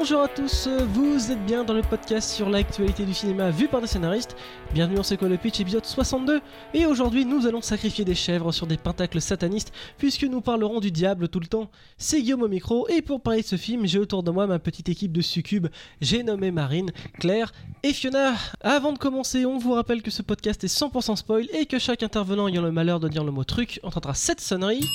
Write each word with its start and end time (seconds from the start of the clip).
Bonjour 0.00 0.22
à 0.22 0.28
tous, 0.28 0.66
vous 0.94 1.30
êtes 1.30 1.44
bien 1.44 1.62
dans 1.62 1.74
le 1.74 1.82
podcast 1.82 2.30
sur 2.30 2.48
l'actualité 2.48 3.04
du 3.04 3.12
cinéma 3.12 3.50
vu 3.50 3.68
par 3.68 3.82
des 3.82 3.86
scénaristes. 3.86 4.34
Bienvenue 4.72 4.96
dans 4.96 5.02
C'est 5.02 5.18
quoi 5.18 5.28
le 5.28 5.36
pitch 5.36 5.60
épisode 5.60 5.84
62 5.84 6.40
et 6.72 6.86
aujourd'hui 6.86 7.26
nous 7.26 7.46
allons 7.46 7.60
sacrifier 7.60 8.06
des 8.06 8.14
chèvres 8.14 8.50
sur 8.50 8.66
des 8.66 8.78
pentacles 8.78 9.20
satanistes 9.20 9.74
puisque 9.98 10.22
nous 10.22 10.40
parlerons 10.40 10.80
du 10.80 10.90
diable 10.90 11.28
tout 11.28 11.38
le 11.38 11.46
temps. 11.46 11.70
C'est 11.98 12.22
Guillaume 12.22 12.40
au 12.40 12.48
micro 12.48 12.88
et 12.88 13.02
pour 13.02 13.20
parler 13.20 13.42
de 13.42 13.46
ce 13.46 13.56
film 13.56 13.84
j'ai 13.84 13.98
autour 13.98 14.22
de 14.22 14.30
moi 14.30 14.46
ma 14.46 14.58
petite 14.58 14.88
équipe 14.88 15.12
de 15.12 15.20
succubes. 15.20 15.66
J'ai 16.00 16.22
nommé 16.22 16.50
Marine, 16.50 16.92
Claire 17.18 17.52
et 17.82 17.92
Fiona. 17.92 18.36
Avant 18.62 18.94
de 18.94 18.98
commencer 18.98 19.44
on 19.44 19.58
vous 19.58 19.74
rappelle 19.74 20.00
que 20.00 20.10
ce 20.10 20.22
podcast 20.22 20.64
est 20.64 20.74
100% 20.74 21.16
spoil 21.16 21.46
et 21.52 21.66
que 21.66 21.78
chaque 21.78 22.02
intervenant 22.02 22.48
ayant 22.48 22.62
le 22.62 22.72
malheur 22.72 23.00
de 23.00 23.08
dire 23.08 23.22
le 23.22 23.32
mot 23.32 23.44
truc 23.44 23.80
entendra 23.82 24.14
cette 24.14 24.40
sonnerie 24.40 24.88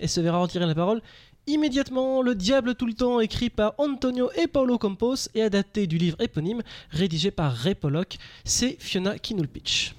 et 0.00 0.08
se 0.08 0.20
verra 0.20 0.38
retirer 0.38 0.66
la 0.66 0.74
parole 0.74 1.00
immédiatement 1.48 2.22
Le 2.22 2.34
Diable 2.34 2.74
tout 2.74 2.86
le 2.86 2.92
temps, 2.92 3.20
écrit 3.20 3.50
par 3.50 3.74
Antonio 3.78 4.30
et 4.36 4.46
Paolo 4.46 4.78
Campos 4.78 5.28
et 5.34 5.42
adapté 5.42 5.86
du 5.86 5.98
livre 5.98 6.20
éponyme, 6.20 6.62
rédigé 6.90 7.30
par 7.30 7.52
Ray 7.52 7.74
Pollock. 7.74 8.18
C'est 8.44 8.76
Fiona 8.78 9.18
qui 9.18 9.34
nous 9.34 9.42
le 9.42 9.48
pitch. 9.48 9.94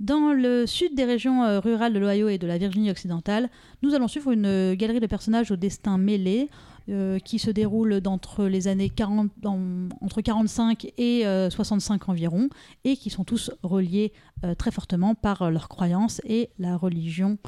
Dans 0.00 0.32
le 0.32 0.66
sud 0.66 0.94
des 0.94 1.04
régions 1.04 1.44
euh, 1.44 1.60
rurales 1.60 1.92
de 1.92 1.98
l'Ohio 1.98 2.28
et 2.28 2.36
de 2.36 2.46
la 2.46 2.58
Virginie 2.58 2.90
occidentale, 2.90 3.48
nous 3.82 3.94
allons 3.94 4.08
suivre 4.08 4.32
une 4.32 4.46
euh, 4.46 4.74
galerie 4.74 5.00
de 5.00 5.06
personnages 5.06 5.50
au 5.50 5.56
destin 5.56 5.96
mêlé 5.96 6.50
euh, 6.88 7.18
qui 7.20 7.38
se 7.38 7.50
déroule 7.50 8.00
entre 8.06 8.46
les 8.46 8.66
années 8.66 8.90
40, 8.90 9.30
entre 9.44 10.20
45 10.20 10.92
et 10.98 11.24
65 11.50 12.08
environ 12.08 12.48
et 12.84 12.96
qui 12.96 13.10
sont 13.10 13.24
tous 13.24 13.52
reliés 13.62 14.12
très 14.58 14.72
fortement 14.72 15.14
par 15.14 15.52
leurs 15.52 15.68
croyances 15.68 16.20
et 16.24 16.50
la 16.58 16.76
religion 16.76 17.38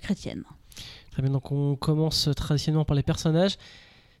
chrétienne. 0.00 0.44
Très 1.10 1.22
bien, 1.22 1.30
donc 1.30 1.50
on 1.50 1.76
commence 1.76 2.28
traditionnellement 2.36 2.84
par 2.84 2.96
les 2.96 3.02
personnages. 3.02 3.56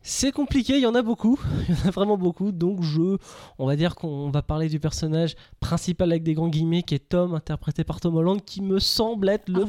C'est 0.02 0.32
compliqué, 0.32 0.76
il 0.76 0.80
y 0.80 0.86
en 0.86 0.94
a 0.94 1.02
beaucoup, 1.02 1.38
il 1.68 1.74
y 1.74 1.78
en 1.78 1.88
a 1.88 1.90
vraiment 1.90 2.16
beaucoup, 2.16 2.52
donc 2.52 2.82
je, 2.82 3.18
on 3.58 3.66
va 3.66 3.76
dire 3.76 3.94
qu'on 3.94 4.30
va 4.30 4.40
parler 4.40 4.70
du 4.70 4.80
personnage 4.80 5.36
principal 5.60 6.10
avec 6.10 6.22
des 6.22 6.32
grands 6.32 6.48
guillemets 6.48 6.82
qui 6.82 6.94
est 6.94 7.10
Tom, 7.10 7.34
interprété 7.34 7.84
par 7.84 8.00
Tom 8.00 8.16
Holland, 8.16 8.42
qui 8.42 8.62
me 8.62 8.78
semble 8.78 9.28
être 9.28 9.48
le 9.48 9.62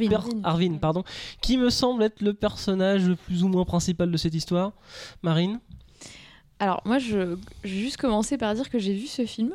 Arvin, 0.44 0.78
pardon, 0.78 1.04
qui 1.42 1.58
me 1.58 1.70
semble 1.70 2.04
être 2.04 2.22
le 2.22 2.34
personnage 2.34 3.14
plus 3.26 3.44
ou 3.44 3.50
moins 3.50 3.66
principal 3.66 4.10
de 4.10 4.18
cette 4.18 4.34
histoire. 4.34 4.72
Marine? 5.22 5.60
Alors 6.60 6.82
moi, 6.86 6.98
je, 6.98 7.18
vais 7.18 7.38
juste 7.64 7.98
commencer 7.98 8.38
par 8.38 8.56
dire 8.56 8.70
que 8.70 8.80
j'ai 8.80 8.94
vu 8.94 9.08
ce 9.08 9.26
film. 9.26 9.54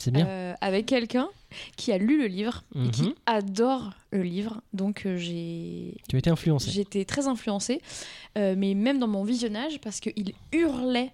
C'est 0.00 0.10
bien. 0.10 0.26
Euh, 0.26 0.54
avec 0.60 0.86
quelqu'un 0.86 1.28
qui 1.76 1.92
a 1.92 1.98
lu 1.98 2.18
le 2.18 2.26
livre 2.26 2.62
et 2.74 2.90
qui 2.90 3.02
Mhm. 3.02 3.14
adore 3.26 3.90
le 4.12 4.22
livre. 4.22 4.60
Donc 4.72 5.04
euh, 5.06 5.16
j'ai 5.16 5.94
Tu 6.08 6.16
as 6.16 6.18
été 6.20 6.30
influencé. 6.30 6.70
j'étais 6.70 7.04
très 7.04 7.26
influencée, 7.28 7.80
euh, 8.38 8.54
mais 8.56 8.74
même 8.74 8.98
dans 8.98 9.08
mon 9.08 9.22
visionnage 9.24 9.80
parce 9.80 10.00
qu'il 10.00 10.32
hurlait. 10.52 11.12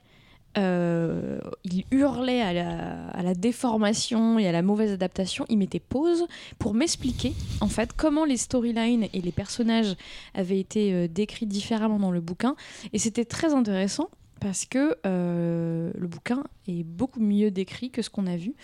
euh, 0.58 1.38
il 1.64 1.84
hurlait 1.90 2.40
à 2.40 2.52
la, 2.54 3.08
à 3.08 3.22
la 3.22 3.34
déformation 3.34 4.38
et 4.38 4.48
à 4.48 4.52
la 4.52 4.62
mauvaise 4.62 4.90
adaptation. 4.90 5.44
Il 5.50 5.58
mettait 5.58 5.80
pause 5.80 6.26
pour 6.58 6.72
m'expliquer 6.72 7.34
en 7.60 7.68
fait 7.68 7.92
comment 7.94 8.24
les 8.24 8.38
storylines 8.38 9.06
et 9.12 9.20
les 9.20 9.32
personnages 9.32 9.96
avaient 10.34 10.58
été 10.58 11.08
décrits 11.08 11.44
différemment 11.44 11.98
dans 11.98 12.10
le 12.10 12.22
bouquin. 12.22 12.56
Et 12.94 12.98
c'était 12.98 13.26
très 13.26 13.52
intéressant 13.52 14.08
parce 14.46 14.64
que 14.64 14.96
euh, 15.04 15.90
le 15.98 16.06
bouquin 16.06 16.44
est 16.68 16.84
beaucoup 16.84 17.18
mieux 17.18 17.50
décrit 17.50 17.90
que 17.90 18.00
ce 18.00 18.08
qu'on 18.10 18.28
a 18.28 18.36
vu. 18.36 18.54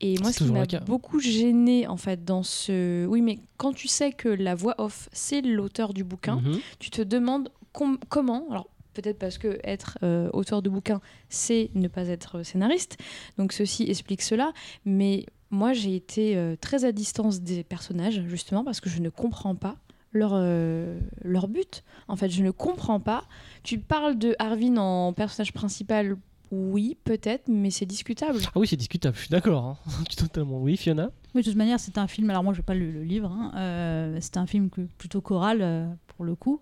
Et 0.00 0.16
moi, 0.20 0.30
ce 0.30 0.44
qui 0.44 0.52
m'a 0.52 0.64
beaucoup 0.86 1.18
gêné 1.18 1.88
en 1.88 1.96
fait 1.96 2.24
dans 2.24 2.44
ce... 2.44 3.04
Oui, 3.06 3.20
mais 3.20 3.40
quand 3.56 3.72
tu 3.72 3.88
sais 3.88 4.12
que 4.12 4.28
la 4.28 4.54
voix 4.54 4.76
off, 4.78 5.08
c'est 5.12 5.40
l'auteur 5.40 5.92
du 5.92 6.04
bouquin, 6.04 6.36
Mhm. 6.36 6.60
tu 6.78 6.90
te 6.90 7.02
demandes 7.02 7.48
com- 7.72 7.98
comment... 8.08 8.46
Alors, 8.48 8.68
peut-être 8.92 9.18
parce 9.18 9.38
que 9.38 9.58
être 9.64 9.98
euh, 10.04 10.30
auteur 10.32 10.62
de 10.62 10.70
bouquin, 10.70 11.00
c'est 11.28 11.70
ne 11.74 11.88
pas 11.88 12.06
être 12.06 12.44
scénariste. 12.44 12.96
Donc, 13.36 13.52
ceci 13.52 13.90
explique 13.90 14.22
cela. 14.22 14.52
Mais 14.84 15.26
moi, 15.50 15.72
j'ai 15.72 15.96
été 15.96 16.36
euh, 16.36 16.54
très 16.60 16.84
à 16.84 16.92
distance 16.92 17.40
des 17.40 17.64
personnages, 17.64 18.22
justement, 18.28 18.62
parce 18.62 18.80
que 18.80 18.88
je 18.88 19.00
ne 19.00 19.08
comprends 19.08 19.56
pas 19.56 19.74
leur, 20.14 20.30
euh, 20.34 20.98
leur 21.22 21.48
but. 21.48 21.84
En 22.08 22.16
fait, 22.16 22.30
je 22.30 22.42
ne 22.42 22.50
comprends 22.50 23.00
pas. 23.00 23.24
Tu 23.62 23.78
parles 23.78 24.16
de 24.18 24.34
Arvin 24.38 24.76
en 24.78 25.12
personnage 25.12 25.52
principal, 25.52 26.16
oui, 26.50 26.96
peut-être, 27.04 27.48
mais 27.48 27.70
c'est 27.70 27.84
discutable. 27.86 28.38
Ah 28.46 28.52
oui, 28.58 28.66
c'est 28.66 28.76
discutable, 28.76 29.16
je 29.16 29.22
suis 29.22 29.30
d'accord. 29.30 29.64
hein. 29.64 29.76
Totalement, 30.16 30.58
oui, 30.62 30.76
Fiona? 30.76 31.10
Oui, 31.34 31.42
de 31.42 31.46
toute 31.48 31.56
manière, 31.58 31.80
c'est 31.80 31.98
un 31.98 32.06
film. 32.06 32.30
Alors 32.30 32.44
moi, 32.44 32.52
je 32.54 32.60
n'ai 32.60 32.64
pas 32.64 32.74
lu 32.74 32.92
le 32.92 33.02
livre. 33.02 33.30
hein, 33.30 33.52
euh, 33.56 34.18
c'est 34.20 34.36
un 34.36 34.46
film 34.46 34.70
que- 34.70 34.82
plutôt 34.98 35.20
choral 35.20 35.58
euh, 35.60 35.86
pour 36.16 36.24
le 36.24 36.34
coup. 36.36 36.60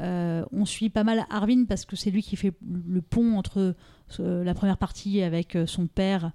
Euh, 0.00 0.44
on 0.50 0.64
suit 0.64 0.88
pas 0.90 1.04
mal 1.04 1.24
Arvin 1.30 1.66
parce 1.68 1.84
que 1.84 1.94
c'est 1.94 2.10
lui 2.10 2.22
qui 2.22 2.34
fait 2.34 2.52
le 2.88 3.00
pont 3.00 3.36
entre 3.36 3.76
euh, 4.18 4.42
la 4.44 4.52
première 4.54 4.76
partie 4.78 5.22
avec 5.22 5.54
euh, 5.54 5.66
son 5.66 5.86
père 5.86 6.32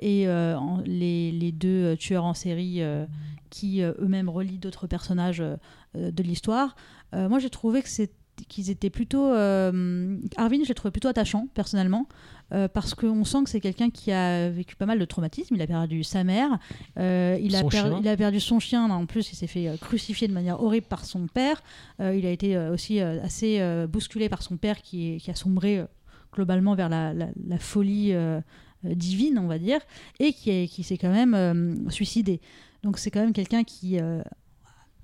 et 0.00 0.28
euh, 0.28 0.56
en- 0.58 0.82
les, 0.84 1.30
les 1.32 1.52
deux 1.52 1.84
euh, 1.92 1.96
tueurs 1.96 2.24
en 2.24 2.34
série 2.34 2.82
euh, 2.82 3.04
qui 3.50 3.82
euh, 3.82 3.92
eux-mêmes 4.00 4.28
relient 4.28 4.58
d'autres 4.58 4.86
personnages 4.86 5.40
euh, 5.40 5.56
euh, 5.96 6.10
de 6.10 6.22
l'histoire. 6.22 6.76
Euh, 7.14 7.28
moi, 7.28 7.38
j'ai 7.38 7.50
trouvé 7.50 7.82
que 7.82 7.88
c'est 7.88 8.10
qu'ils 8.48 8.70
étaient 8.70 8.90
plutôt 8.90 9.26
euh, 9.32 10.16
Arvin, 10.36 10.58
je 10.62 10.68
l'ai 10.68 10.74
trouvé 10.74 10.92
plutôt 10.92 11.08
attachant 11.08 11.48
personnellement 11.54 12.06
euh, 12.52 12.68
parce 12.68 12.94
qu'on 12.94 13.24
sent 13.24 13.42
que 13.42 13.50
c'est 13.50 13.60
quelqu'un 13.60 13.90
qui 13.90 14.12
a 14.12 14.48
vécu 14.48 14.76
pas 14.76 14.86
mal 14.86 15.00
de 15.00 15.04
traumatismes. 15.04 15.56
Il 15.56 15.62
a 15.62 15.66
perdu 15.66 16.04
sa 16.04 16.22
mère, 16.22 16.58
euh, 16.98 17.36
il, 17.42 17.56
a 17.56 17.60
Son 17.60 17.68
per- 17.68 17.76
chien. 17.78 17.98
il 18.00 18.06
a 18.06 18.16
perdu 18.16 18.38
son 18.38 18.60
chien. 18.60 18.86
là, 18.86 18.94
en 18.94 19.06
plus, 19.06 19.32
il 19.32 19.34
s'est 19.36 19.48
fait 19.48 19.66
euh, 19.68 19.76
crucifier 19.76 20.28
de 20.28 20.32
manière 20.32 20.62
horrible 20.62 20.86
par 20.86 21.04
son 21.04 21.26
père. 21.26 21.62
Euh, 22.00 22.14
il 22.14 22.24
a 22.26 22.30
été 22.30 22.56
euh, 22.56 22.72
aussi 22.72 23.00
euh, 23.00 23.20
assez 23.24 23.58
euh, 23.60 23.88
bousculé 23.88 24.28
par 24.28 24.42
son 24.42 24.56
père 24.56 24.82
qui, 24.82 25.14
est- 25.14 25.16
qui 25.18 25.32
a 25.32 25.34
sombré 25.34 25.78
euh, 25.80 25.86
globalement 26.32 26.76
vers 26.76 26.88
la, 26.88 27.12
la- 27.14 27.30
la 27.44 27.58
folie 27.58 28.12
euh, 28.12 28.38
euh, 28.38 28.40
divine, 28.84 29.38
on 29.38 29.46
va 29.46 29.58
dire, 29.58 29.80
et 30.20 30.32
qui, 30.32 30.50
est- 30.50 30.68
qui 30.68 30.82
s'est 30.82 30.98
quand 30.98 31.12
même 31.12 31.34
euh, 31.34 31.74
suicidé. 31.90 32.40
Donc 32.82 32.98
c'est 32.98 33.10
quand 33.10 33.20
même 33.20 33.32
quelqu'un 33.32 33.64
qui, 33.64 33.98
euh, 34.00 34.20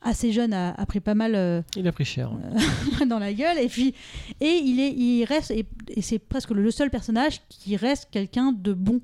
assez 0.00 0.32
jeune, 0.32 0.52
a, 0.52 0.72
a 0.74 0.86
pris 0.86 1.00
pas 1.00 1.14
mal 1.14 1.34
euh, 1.34 1.62
Il 1.76 1.88
a 1.88 1.92
pris 1.92 2.04
cher. 2.04 2.30
dans 3.08 3.18
la 3.18 3.32
gueule. 3.32 3.58
Et 3.58 3.68
puis, 3.68 3.94
et 4.40 4.60
il, 4.64 4.78
est, 4.80 4.92
il 4.92 5.24
reste, 5.24 5.50
et, 5.50 5.66
et 5.88 6.02
c'est 6.02 6.18
presque 6.18 6.50
le 6.50 6.70
seul 6.70 6.90
personnage 6.90 7.40
qui 7.48 7.76
reste 7.76 8.08
quelqu'un 8.10 8.52
de 8.52 8.72
bon. 8.74 9.00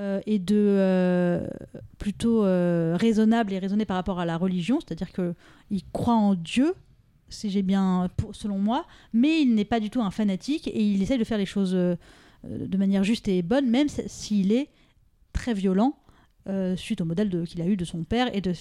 euh, 0.00 0.20
et 0.26 0.38
de 0.38 0.56
euh, 0.56 1.46
plutôt 1.98 2.44
euh, 2.44 2.96
raisonnable 2.98 3.52
et 3.52 3.58
raisonné 3.58 3.84
par 3.84 3.96
rapport 3.96 4.18
à 4.20 4.24
la 4.26 4.36
religion, 4.36 4.78
c'est-à-dire 4.80 5.12
que 5.12 5.34
il 5.70 5.82
croit 5.92 6.14
en 6.14 6.34
Dieu, 6.34 6.74
si 7.28 7.50
j'ai 7.50 7.62
bien, 7.62 8.08
pour- 8.16 8.34
selon 8.34 8.58
moi, 8.58 8.84
mais 9.12 9.40
il 9.42 9.54
n'est 9.54 9.64
pas 9.64 9.80
du 9.80 9.90
tout 9.90 10.00
un 10.02 10.10
fanatique 10.10 10.66
et 10.68 10.82
il 10.82 11.02
essaie 11.02 11.18
de 11.18 11.24
faire 11.24 11.38
les 11.38 11.46
choses 11.46 11.74
euh, 11.74 11.94
euh, 11.94 11.96
de 12.48 12.76
manière 12.76 13.04
juste 13.04 13.28
et 13.28 13.42
bonne, 13.42 13.68
même 13.68 13.88
s'il 13.88 14.52
est 14.52 14.68
très 15.32 15.54
violent 15.54 15.94
euh, 16.48 16.76
suite 16.76 17.00
au 17.00 17.04
modèle 17.04 17.44
qu'il 17.46 17.60
a 17.60 17.66
eu 17.66 17.76
de 17.76 17.84
son 17.84 18.04
père 18.04 18.34
et 18.34 18.40
de 18.40 18.52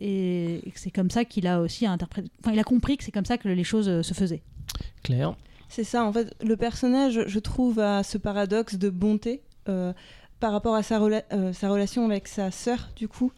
et 0.00 0.62
c'est 0.74 0.90
comme 0.90 1.10
ça 1.10 1.26
qu'il 1.26 1.46
a 1.46 1.60
aussi 1.60 1.86
interprété. 1.86 2.30
Enfin, 2.40 2.52
il 2.52 2.58
a 2.58 2.64
compris 2.64 2.96
que 2.96 3.04
c'est 3.04 3.10
comme 3.12 3.26
ça 3.26 3.36
que 3.36 3.48
les 3.48 3.64
choses 3.64 3.88
euh, 3.90 4.02
se 4.02 4.14
faisaient. 4.14 4.42
Claire. 5.02 5.34
C'est 5.68 5.84
ça, 5.84 6.04
en 6.04 6.12
fait, 6.12 6.34
le 6.42 6.56
personnage, 6.56 7.24
je 7.26 7.38
trouve, 7.38 7.78
a 7.78 8.02
ce 8.02 8.16
paradoxe 8.16 8.76
de 8.76 8.88
bonté 8.88 9.42
euh, 9.68 9.92
par 10.40 10.52
rapport 10.52 10.74
à 10.74 10.82
sa, 10.82 10.98
rela- 10.98 11.24
euh, 11.32 11.52
sa 11.52 11.68
relation 11.68 12.06
avec 12.06 12.26
sa 12.26 12.50
sœur, 12.50 12.90
du 12.96 13.06
coup, 13.06 13.32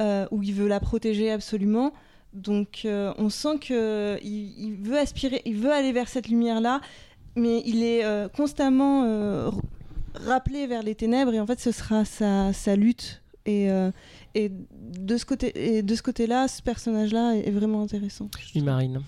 euh, 0.00 0.26
où 0.30 0.42
il 0.44 0.52
veut 0.54 0.68
la 0.68 0.78
protéger 0.78 1.30
absolument. 1.30 1.92
Donc, 2.32 2.82
euh, 2.84 3.12
on 3.18 3.28
sent 3.28 3.58
que 3.60 4.18
il, 4.22 4.54
il 4.58 4.74
veut 4.76 4.98
aspirer, 4.98 5.42
il 5.44 5.56
veut 5.56 5.72
aller 5.72 5.92
vers 5.92 6.08
cette 6.08 6.28
lumière-là, 6.28 6.80
mais 7.36 7.62
il 7.64 7.82
est 7.82 8.04
euh, 8.04 8.28
constamment 8.28 9.04
euh, 9.04 9.50
rappelé 10.14 10.66
vers 10.66 10.82
les 10.82 10.94
ténèbres, 10.94 11.32
et 11.34 11.40
en 11.40 11.46
fait, 11.46 11.60
ce 11.60 11.70
sera 11.70 12.04
sa, 12.04 12.52
sa 12.52 12.74
lutte. 12.76 13.22
Et, 13.44 13.70
euh, 13.70 13.92
et 14.34 14.50
de 14.50 15.16
ce 15.16 15.24
côté, 15.24 15.76
et 15.76 15.82
de 15.82 15.94
ce 15.94 16.02
côté-là, 16.02 16.48
ce 16.48 16.62
personnage-là 16.62 17.36
est, 17.36 17.46
est 17.46 17.52
vraiment 17.52 17.82
intéressant. 17.82 18.28
Oui, 18.54 18.60
Marine. 18.62 19.02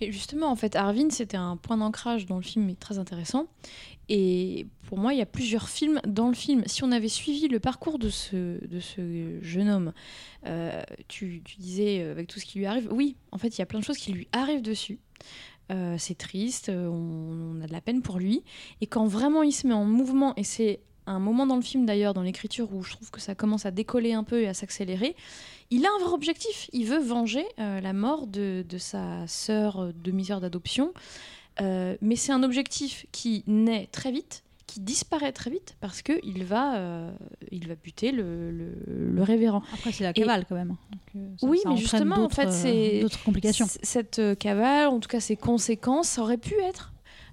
Et 0.00 0.12
justement, 0.12 0.50
en 0.50 0.56
fait, 0.56 0.76
Arvin, 0.76 1.10
c'était 1.10 1.36
un 1.36 1.56
point 1.56 1.78
d'ancrage 1.78 2.26
dans 2.26 2.36
le 2.36 2.42
film, 2.42 2.66
mais 2.66 2.74
très 2.74 2.98
intéressant. 2.98 3.46
Et 4.08 4.66
pour 4.86 4.98
moi, 4.98 5.12
il 5.12 5.18
y 5.18 5.22
a 5.22 5.26
plusieurs 5.26 5.68
films 5.68 6.00
dans 6.06 6.28
le 6.28 6.34
film. 6.34 6.62
Si 6.66 6.84
on 6.84 6.92
avait 6.92 7.08
suivi 7.08 7.48
le 7.48 7.60
parcours 7.60 7.98
de 7.98 8.08
ce, 8.08 8.64
de 8.64 8.80
ce 8.80 9.38
jeune 9.42 9.68
homme, 9.68 9.92
euh, 10.46 10.82
tu, 11.08 11.42
tu 11.44 11.56
disais 11.58 12.02
avec 12.02 12.28
tout 12.28 12.38
ce 12.38 12.46
qui 12.46 12.58
lui 12.58 12.66
arrive, 12.66 12.88
oui, 12.92 13.16
en 13.32 13.38
fait, 13.38 13.48
il 13.56 13.58
y 13.58 13.62
a 13.62 13.66
plein 13.66 13.80
de 13.80 13.84
choses 13.84 13.98
qui 13.98 14.12
lui 14.12 14.28
arrivent 14.32 14.62
dessus. 14.62 14.98
Euh, 15.70 15.96
c'est 15.98 16.16
triste, 16.16 16.70
euh, 16.70 16.88
on, 16.88 17.60
a 17.62 17.66
de 17.66 17.72
la 17.72 17.80
peine 17.80 18.02
pour 18.02 18.18
lui. 18.18 18.42
Et 18.80 18.86
quand 18.86 19.06
vraiment 19.06 19.42
il 19.42 19.52
se 19.52 19.66
met 19.66 19.74
en 19.74 19.84
mouvement, 19.84 20.34
et 20.36 20.44
c'est 20.44 20.80
un 21.06 21.18
moment 21.18 21.46
dans 21.46 21.56
le 21.56 21.62
film 21.62 21.86
d'ailleurs, 21.86 22.14
dans 22.14 22.22
l'écriture, 22.22 22.72
où 22.74 22.82
je 22.82 22.92
trouve 22.92 23.10
que 23.10 23.20
ça 23.20 23.34
commence 23.34 23.66
à 23.66 23.70
décoller 23.70 24.12
un 24.12 24.24
peu 24.24 24.42
et 24.42 24.48
à 24.48 24.54
s'accélérer, 24.54 25.14
il 25.70 25.84
a 25.84 25.90
un 25.94 26.04
vrai 26.04 26.14
objectif. 26.14 26.70
Il 26.72 26.86
veut 26.86 27.00
venger 27.00 27.44
euh, 27.58 27.80
la 27.80 27.92
mort 27.92 28.26
de, 28.26 28.64
de 28.66 28.78
sa 28.78 29.26
sœur, 29.26 29.92
demi-sœur 29.94 30.40
d'adoption. 30.40 30.92
Mais 31.60 32.14
c'est 32.14 32.30
un 32.30 32.44
objectif 32.44 33.06
qui 33.10 33.42
naît 33.48 33.88
très 33.90 34.12
vite, 34.12 34.44
qui 34.68 34.78
disparaît 34.80 35.32
très 35.32 35.50
vite, 35.50 35.76
parce 35.80 36.02
qu'il 36.02 36.44
va, 36.44 36.76
euh, 36.78 37.10
il 37.50 37.66
va 37.66 37.74
buter 37.74 38.12
le, 38.12 38.52
le- 38.52 38.74
le 38.86 39.22
révérend. 39.24 39.62
Après, 39.74 39.90
c'est 39.90 40.04
la 40.04 40.12
cavale 40.12 40.44
quand 40.48 40.54
même. 40.54 40.68
Donc, 40.68 41.00
euh, 41.16 41.28
ça- 41.40 41.46
Oui, 41.48 41.58
ça 41.62 41.70
mais 41.70 41.76
justement, 41.78 42.16
en 42.24 42.28
fait, 42.28 42.46
euh, 42.46 42.50
c'est- 42.52 43.00
d'autres 43.00 43.24
complications. 43.24 43.66
Cette 43.82 44.20
cavale, 44.38 44.88
en 44.88 45.00
tout 45.00 45.08
cas 45.08 45.18
ses 45.20 45.36
conséquences, 45.36 46.08
ça 46.08 46.22
aurait 46.22 46.36
pu 46.38 46.54
être 46.60 46.92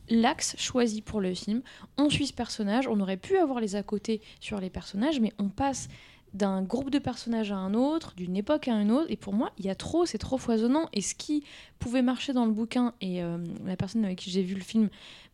l'axe 0.10 0.56
choisi 0.58 1.02
pour 1.02 1.20
le 1.22 1.34
film. 1.34 1.62
On 1.98 2.10
suit 2.10 2.28
ce 2.28 2.34
personnage, 2.34 2.88
on 2.88 3.00
aurait 3.00 3.18
pu 3.18 3.38
avoir 3.38 3.60
les 3.60 3.76
à 3.76 3.84
côté 3.84 4.22
sur 4.40 4.60
les 4.60 4.70
personnages, 4.70 5.20
mais 5.20 5.34
on 5.38 5.50
passe 5.50 5.90
d'un 6.34 6.62
groupe 6.64 6.90
de 6.90 7.00
personnages 7.00 7.52
à 7.52 7.56
un 7.56 7.74
autre, 7.74 8.14
d'une 8.18 8.36
époque 8.36 8.68
à 8.68 8.74
une 8.74 8.92
autre, 8.92 9.08
et 9.10 9.16
pour 9.16 9.34
moi, 9.34 9.52
il 9.58 9.66
y 9.66 9.70
a 9.70 9.76
trop, 9.76 10.06
c'est 10.06 10.18
trop 10.18 10.38
foisonnant. 10.38 10.90
Et 10.92 11.02
ce 11.02 11.16
qui 11.16 11.44
pouvait 11.80 12.02
marcher 12.02 12.34
dans 12.34 12.46
le 12.46 12.52
bouquin, 12.52 12.94
et 13.00 13.24
euh, 13.24 13.38
la 13.66 13.78
personne 13.78 14.04
avec 14.04 14.18
qui 14.20 14.30
j'ai 14.32 14.42
vu 14.44 14.54
le 14.56 14.62
film 14.62 14.90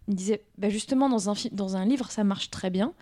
me 0.07 0.13
disait, 0.13 0.43
bah 0.57 0.69
justement, 0.69 1.09
dans 1.09 1.29
un, 1.29 1.33
dans 1.51 1.75
un 1.75 1.85
livre, 1.85 2.11
ça 2.11 2.23
marche 2.23 2.49
très 2.49 2.69
bien. 2.69 2.93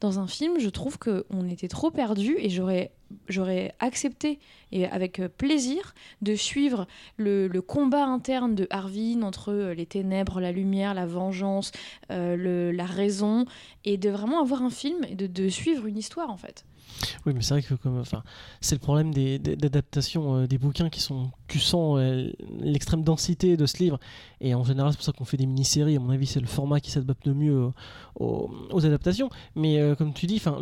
Dans 0.00 0.18
un 0.18 0.26
film, 0.26 0.58
je 0.58 0.68
trouve 0.68 0.98
qu'on 0.98 1.48
était 1.48 1.68
trop 1.68 1.90
perdu, 1.90 2.36
et 2.38 2.50
j'aurais 2.50 2.92
j'aurais 3.28 3.74
accepté, 3.78 4.38
et 4.72 4.86
avec 4.86 5.18
euh, 5.18 5.28
plaisir, 5.28 5.94
de 6.22 6.34
suivre 6.34 6.86
le, 7.16 7.48
combat 7.60 8.04
interne 8.04 8.54
de 8.54 8.66
Arvin 8.70 9.22
entre 9.22 9.52
euh, 9.52 9.74
les 9.74 9.86
ténèbres, 9.86 10.40
la 10.40 10.52
lumière, 10.52 10.94
la 10.94 11.06
vengeance, 11.06 11.72
euh, 12.10 12.72
la 12.72 12.84
raison, 12.84 13.46
et 13.84 13.96
de 13.96 14.10
vraiment 14.10 14.40
avoir 14.40 14.62
un 14.62 14.70
film 14.70 15.04
et 15.08 15.14
de, 15.14 15.26
de 15.26 15.48
suivre 15.48 15.86
une 15.86 15.98
histoire, 15.98 16.30
en 16.30 16.36
fait. 16.36 16.64
Oui, 17.26 17.32
mais 17.34 17.42
c'est 17.42 17.54
vrai 17.54 17.62
que 17.62 17.74
comme, 17.74 17.98
enfin, 17.98 18.22
c'est 18.60 18.74
le 18.74 18.80
problème 18.80 19.12
des, 19.12 19.38
d'adaptation 19.38 20.36
euh, 20.36 20.46
des 20.46 20.58
bouquins 20.58 20.88
qui 20.88 21.00
sont, 21.00 21.30
tu 21.46 21.58
sens 21.58 21.98
euh, 21.98 22.30
l'extrême 22.60 23.02
densité 23.02 23.56
de 23.56 23.66
ce 23.66 23.78
livre, 23.78 23.98
et 24.40 24.54
en 24.54 24.64
général 24.64 24.92
c'est 24.92 24.96
pour 24.98 25.04
ça 25.04 25.12
qu'on 25.12 25.24
fait 25.24 25.36
des 25.36 25.46
mini-séries. 25.46 25.96
À 25.96 26.00
mon 26.00 26.10
avis, 26.10 26.26
c'est 26.26 26.40
le 26.40 26.46
format 26.46 26.80
qui 26.80 26.90
s'adapte 26.90 27.26
le 27.26 27.34
mieux 27.34 27.70
aux, 28.16 28.50
aux- 28.70 28.86
adaptations. 28.86 29.30
Mais 29.54 29.78
euh, 29.80 29.94
comme 29.94 30.12
tu 30.12 30.26
dis, 30.26 30.36
enfin, 30.36 30.58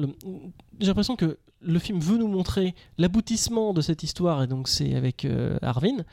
j'ai 0.80 0.86
l'impression 0.88 1.16
que 1.16 1.38
le 1.62 1.78
film 1.78 2.00
veut 2.00 2.18
nous 2.18 2.28
montrer 2.28 2.74
l'aboutissement 2.98 3.72
de 3.72 3.80
cette 3.80 4.02
histoire, 4.02 4.42
et 4.42 4.46
donc 4.46 4.68
c'est 4.68 4.94
avec 4.94 5.26
Arvin. 5.62 6.04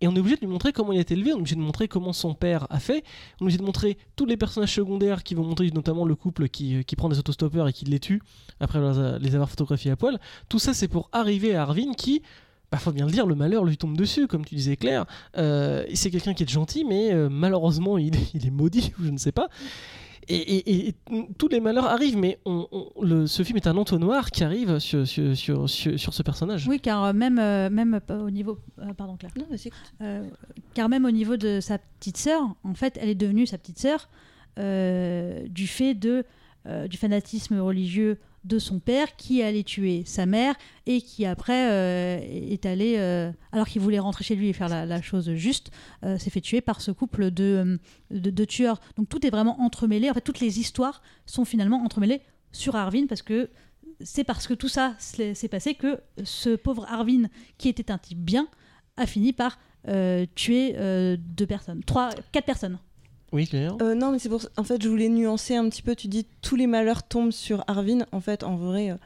Et 0.00 0.08
on 0.08 0.14
est 0.14 0.18
obligé 0.18 0.36
de 0.36 0.40
lui 0.40 0.46
montrer 0.46 0.72
comment 0.72 0.92
il 0.92 0.98
a 0.98 1.00
été 1.00 1.14
élevé, 1.14 1.32
on 1.32 1.36
est 1.36 1.40
obligé 1.40 1.56
de 1.56 1.60
montrer 1.60 1.88
comment 1.88 2.12
son 2.12 2.34
père 2.34 2.66
a 2.68 2.80
fait, 2.80 3.02
on 3.40 3.44
est 3.44 3.44
obligé 3.44 3.58
de 3.58 3.62
montrer 3.62 3.96
tous 4.14 4.26
les 4.26 4.36
personnages 4.36 4.74
secondaires 4.74 5.22
qui 5.22 5.34
vont 5.34 5.44
montrer 5.44 5.70
notamment 5.70 6.04
le 6.04 6.14
couple 6.14 6.48
qui, 6.48 6.84
qui 6.84 6.96
prend 6.96 7.08
des 7.08 7.18
autostoppeurs 7.18 7.68
et 7.68 7.72
qui 7.72 7.86
les 7.86 7.98
tue 7.98 8.20
après 8.60 8.78
les 8.80 9.18
les 9.18 9.34
avoir 9.34 9.48
photographiés 9.48 9.90
à 9.90 9.96
poil. 9.96 10.20
Tout 10.48 10.58
ça, 10.58 10.74
c'est 10.74 10.88
pour 10.88 11.08
arriver 11.12 11.54
à 11.54 11.62
Arvin 11.62 11.94
qui, 11.94 12.22
bah, 12.70 12.78
faut 12.78 12.92
bien 12.92 13.06
le 13.06 13.12
dire, 13.12 13.26
le 13.26 13.34
malheur 13.34 13.64
lui 13.64 13.76
tombe 13.76 13.96
dessus, 13.96 14.26
comme 14.26 14.44
tu 14.44 14.54
disais 14.54 14.76
Claire. 14.76 15.06
Euh, 15.36 15.84
c'est 15.94 16.10
quelqu'un 16.10 16.34
qui 16.34 16.42
est 16.42 16.50
gentil, 16.50 16.84
mais 16.84 17.12
euh, 17.12 17.28
malheureusement, 17.30 17.96
il, 17.96 18.14
il 18.34 18.46
est 18.46 18.50
maudit, 18.50 18.92
ou 18.98 19.04
je 19.04 19.10
ne 19.10 19.18
sais 19.18 19.32
pas. 19.32 19.48
Et, 20.28 20.34
et- 20.36 20.88
et 20.88 20.94
tous 21.38 21.46
les 21.48 21.60
malheurs 21.60 21.86
arrivent, 21.86 22.16
mais 22.18 22.38
on- 22.44 22.66
on- 22.72 23.02
le- 23.02 23.26
ce 23.28 23.42
film 23.44 23.56
est 23.58 23.66
un 23.68 23.76
entonnoir 23.76 24.30
qui 24.32 24.42
arrive 24.42 24.78
sur, 24.80 25.06
sur, 25.06 25.36
sur, 25.36 25.70
sur- 25.70 25.98
sur 26.00 26.12
ce 26.14 26.22
personnage. 26.24 26.66
Oui, 26.66 26.80
car 26.80 27.04
euh, 27.04 27.12
même, 27.12 27.38
euh, 27.38 27.70
même 27.70 28.00
euh, 28.10 28.20
au 28.26 28.30
niveau. 28.30 28.58
euh, 28.80 28.92
pardon, 28.94 29.16
Claire. 29.16 29.32
Non. 29.36 29.46
Euh, 30.02 30.26
car 30.74 30.88
même 30.88 31.04
au 31.04 31.10
niveau 31.12 31.36
de 31.36 31.60
sa 31.60 31.78
petite 31.78 32.16
sœur, 32.16 32.42
en 32.64 32.74
fait, 32.74 32.98
elle 33.00 33.08
est 33.08 33.14
devenue 33.14 33.46
sa 33.46 33.56
petite 33.56 33.78
sœur 33.78 34.08
euh, 34.58 35.46
du 35.48 35.66
fait 35.66 35.94
de, 35.94 36.24
euh, 36.66 36.88
du 36.88 36.96
fanatisme 36.96 37.60
religieux 37.60 38.18
de 38.46 38.58
son 38.58 38.78
père 38.78 39.16
qui 39.16 39.42
allait 39.42 39.64
tuer 39.64 40.04
sa 40.06 40.24
mère 40.24 40.54
et 40.86 41.00
qui 41.00 41.26
après 41.26 41.70
euh, 41.70 42.18
est 42.22 42.64
allé, 42.64 42.94
euh, 42.98 43.32
alors 43.52 43.66
qu'il 43.66 43.82
voulait 43.82 43.98
rentrer 43.98 44.24
chez 44.24 44.36
lui 44.36 44.48
et 44.48 44.52
faire 44.52 44.68
la, 44.68 45.02
chose 45.02 45.34
juste, 45.34 45.70
euh, 46.04 46.16
s'est 46.18 46.30
fait 46.30 46.40
tuer 46.40 46.60
par 46.60 46.80
ce 46.80 46.92
couple 46.92 47.30
de, 47.30 47.78
de, 48.10 48.30
de 48.30 48.44
tueurs. 48.44 48.80
Donc 48.96 49.08
tout 49.08 49.26
est 49.26 49.30
vraiment 49.30 49.60
entremêlé. 49.60 50.08
En 50.10 50.14
fait, 50.14 50.20
toutes 50.20 50.40
les 50.40 50.60
histoires 50.60 51.02
sont 51.26 51.44
finalement 51.44 51.82
entremêlées 51.82 52.22
sur 52.52 52.76
Arvin 52.76 53.06
parce 53.06 53.22
que 53.22 53.50
c'est 54.00 54.24
parce 54.24 54.46
que 54.46 54.54
tout 54.54 54.68
ça 54.68 54.94
s'est 54.98 55.48
passé 55.48 55.74
que 55.74 56.00
ce 56.22 56.54
pauvre 56.54 56.86
Arvin, 56.88 57.28
qui 57.58 57.68
était 57.68 57.90
un 57.90 57.98
type 57.98 58.18
bien, 58.18 58.46
a 58.96 59.06
fini 59.06 59.32
par 59.32 59.58
tuer 60.34 60.76
deux 61.18 61.46
personnes, 61.46 61.82
trois, 61.84 62.10
quatre 62.32 62.44
personnes. 62.44 62.78
Oui, 63.32 63.46
Claire. 63.46 63.76
Euh, 63.82 63.94
non, 63.94 64.12
mais 64.12 64.18
c'est 64.18 64.28
pour 64.28 64.40
ça. 64.42 64.48
En 64.56 64.64
fait, 64.64 64.80
je 64.82 64.88
voulais 64.88 65.08
nuancer 65.08 65.56
un 65.56 65.68
petit 65.68 65.82
peu. 65.82 65.94
Tu 65.94 66.08
dis 66.08 66.26
tous 66.42 66.56
les 66.56 66.66
malheurs 66.66 67.02
tombent 67.02 67.32
sur 67.32 67.64
Arvin. 67.66 68.06
En 68.12 68.20
fait, 68.20 68.42
en 68.44 68.56
vrai, 68.56 68.90
euh, 68.90 68.96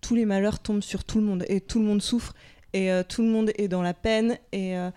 tous 0.00 0.14
les 0.14 0.24
malheurs 0.24 0.60
tombent 0.60 0.82
sur 0.82 1.04
tout 1.04 1.18
le 1.18 1.24
monde 1.24 1.44
et 1.48 1.60
tout 1.60 1.78
le 1.80 1.84
monde 1.84 2.00
souffre 2.02 2.34
et 2.72 2.90
euh, 2.92 3.02
tout 3.06 3.22
le 3.22 3.28
monde 3.28 3.50
est 3.56 3.68
dans 3.68 3.82
la 3.82 3.94
peine 3.94 4.38
et 4.52 4.76
euh, 4.76 4.90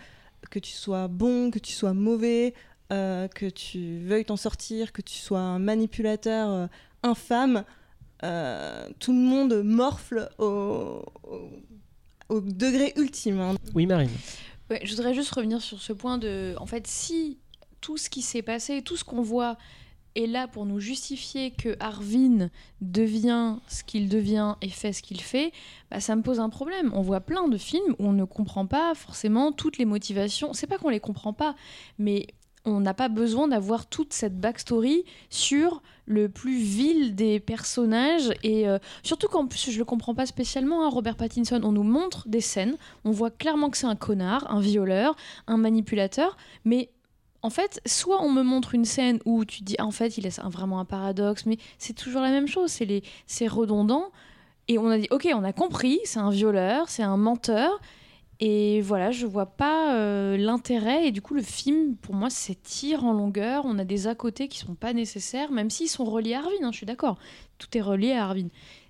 que 0.52 0.60
tu 0.60 0.72
sois 0.72 1.08
bon, 1.08 1.50
que 1.52 1.60
tu 1.60 1.72
sois 1.74 1.94
mauvais, 1.94 2.54
euh, 2.94 3.28
que 3.28 3.46
tu 3.48 4.00
veuilles 4.00 4.26
t'en 4.26 4.38
sortir, 4.38 4.92
que 4.94 5.02
tu 5.02 5.16
sois 5.16 5.40
un 5.40 5.60
manipulateur 5.60 6.50
euh, 6.50 6.68
infâme, 7.04 7.64
euh, 8.24 8.88
tout 9.00 9.12
le 9.12 9.20
monde 9.20 9.62
morfle 9.64 10.30
au, 10.40 11.04
au- 11.24 11.50
au 12.30 12.42
degré 12.42 12.94
ultime. 12.98 13.40
hein. 13.40 13.56
Oui, 13.76 13.86
Marine. 13.86 14.10
Ouais, 14.70 14.82
je 14.84 14.92
voudrais 14.96 15.14
juste 15.14 15.32
revenir 15.32 15.62
sur 15.62 15.80
ce 15.82 15.94
point 15.94 16.18
de. 16.18 16.56
En 16.58 16.66
fait, 16.66 16.86
si 16.88 17.38
tout 17.82 17.98
ce 17.98 18.10
qui 18.10 18.22
s'est 18.22 18.42
passé, 18.42 18.82
tout 18.82 18.98
ce 18.98 19.04
qu'on 19.04 19.22
voit 19.22 19.58
est 20.16 20.28
là 20.28 20.48
pour 20.48 20.66
nous 20.66 20.80
justifier 20.80 21.52
que 21.52 21.76
Arvin 21.80 22.50
devient 22.82 23.58
ce 23.68 23.84
qu'il 23.84 24.10
devient 24.10 24.56
et 24.62 24.70
fait 24.70 24.92
ce 24.92 25.04
qu'il 25.04 25.22
fait, 25.22 25.52
bah, 25.92 26.00
ça 26.00 26.16
me 26.16 26.24
pose 26.24 26.40
un 26.40 26.50
problème. 26.50 26.92
On 26.94 27.02
voit 27.02 27.22
plein 27.22 27.48
de 27.48 27.58
films 27.58 27.96
où 28.00 28.08
on 28.08 28.14
ne 28.14 28.26
comprend 28.26 28.66
pas 28.66 28.96
forcément 28.96 29.52
toutes 29.52 29.78
les 29.78 29.86
motivations. 29.86 30.54
C'est 30.54 30.68
pas 30.68 30.78
qu'on 30.78 30.90
les 30.90 31.00
comprend 31.00 31.34
pas, 31.34 31.56
mais 32.00 32.28
on 32.68 32.82
n'a 32.82 32.94
pas 32.94 33.08
besoin 33.08 33.48
d'avoir 33.48 33.86
toute 33.86 34.12
cette 34.12 34.40
backstory 34.40 35.06
sur 35.30 35.82
le 36.06 36.28
plus 36.28 36.58
vil 36.58 37.16
des 37.16 37.40
personnages 37.40 38.32
et 38.44 38.68
euh, 38.68 38.78
surtout 39.04 39.28
qu'en 39.28 39.48
plus 39.48 39.72
je 39.72 39.78
le 39.78 39.86
comprends 39.86 40.16
pas 40.16 40.26
spécialement 40.26 40.86
à 40.86 40.90
Robert 40.90 41.16
Pattinson 41.16 41.62
on 41.64 41.72
nous 41.72 41.84
montre 41.84 42.28
des 42.28 42.42
scènes 42.42 42.76
on 43.06 43.12
voit 43.12 43.32
clairement 43.32 43.70
que 43.70 43.78
c'est 43.78 43.88
un 43.88 43.96
connard 43.96 44.50
un 44.52 44.60
violeur 44.60 45.16
un 45.48 45.58
manipulateur 45.58 46.36
mais 46.66 46.90
en 47.42 47.50
fait, 47.50 47.82
soit 47.86 48.22
on 48.24 48.32
me 48.32 48.44
montre 48.44 48.76
une 48.76 48.86
scène 48.86 49.20
où 49.26 49.46
tu 49.46 49.64
dis, 49.64 49.76
ah, 49.78 49.86
en 49.86 49.92
fait, 49.92 50.18
il 50.18 50.26
est 50.26 50.40
vraiment 50.42 50.80
un 50.80 50.86
paradoxe, 50.86 51.46
mais 51.46 51.58
c'est 51.78 51.94
toujours 51.94 52.22
la 52.22 52.30
même 52.30 52.48
chose, 52.48 52.72
c'est 53.28 53.48
redondant. 53.48 54.12
Et 54.68 54.78
on 54.78 54.88
a 54.90 54.98
dit, 54.98 55.08
ok, 55.12 55.28
on 55.34 55.44
a 55.44 55.54
compris, 55.54 56.00
c'est 56.04 56.20
un 56.20 56.30
violeur, 56.30 56.90
c'est 56.90 57.04
un 57.04 57.18
menteur. 57.18 57.80
Et 58.40 58.82
voilà, 58.82 59.12
je 59.12 59.26
vois 59.26 59.48
pas 59.48 59.96
euh, 59.96 60.38
l'intérêt. 60.38 61.08
Et 61.08 61.12
du 61.12 61.22
coup, 61.22 61.34
le 61.34 61.42
film, 61.42 61.96
pour 61.96 62.14
moi, 62.14 62.30
s'étire 62.30 63.04
en 63.04 63.14
longueur. 63.14 63.64
On 63.66 63.80
a 63.80 63.84
des 63.84 64.08
à 64.08 64.16
côté 64.16 64.48
qui 64.48 64.60
sont 64.60 64.76
pas 64.76 64.94
nécessaires, 64.94 65.52
même 65.52 65.70
s'ils 65.70 65.90
sont 65.90 66.06
reliés 66.06 66.36
à 66.36 66.40
Arvin, 66.40 66.52
hein, 66.62 66.72
je 66.72 66.78
suis 66.78 66.86
d'accord. 66.86 67.18
Tout 67.58 67.76
est 67.78 67.82
relié 67.82 68.12
à 68.12 68.26
Arvin. 68.26 68.48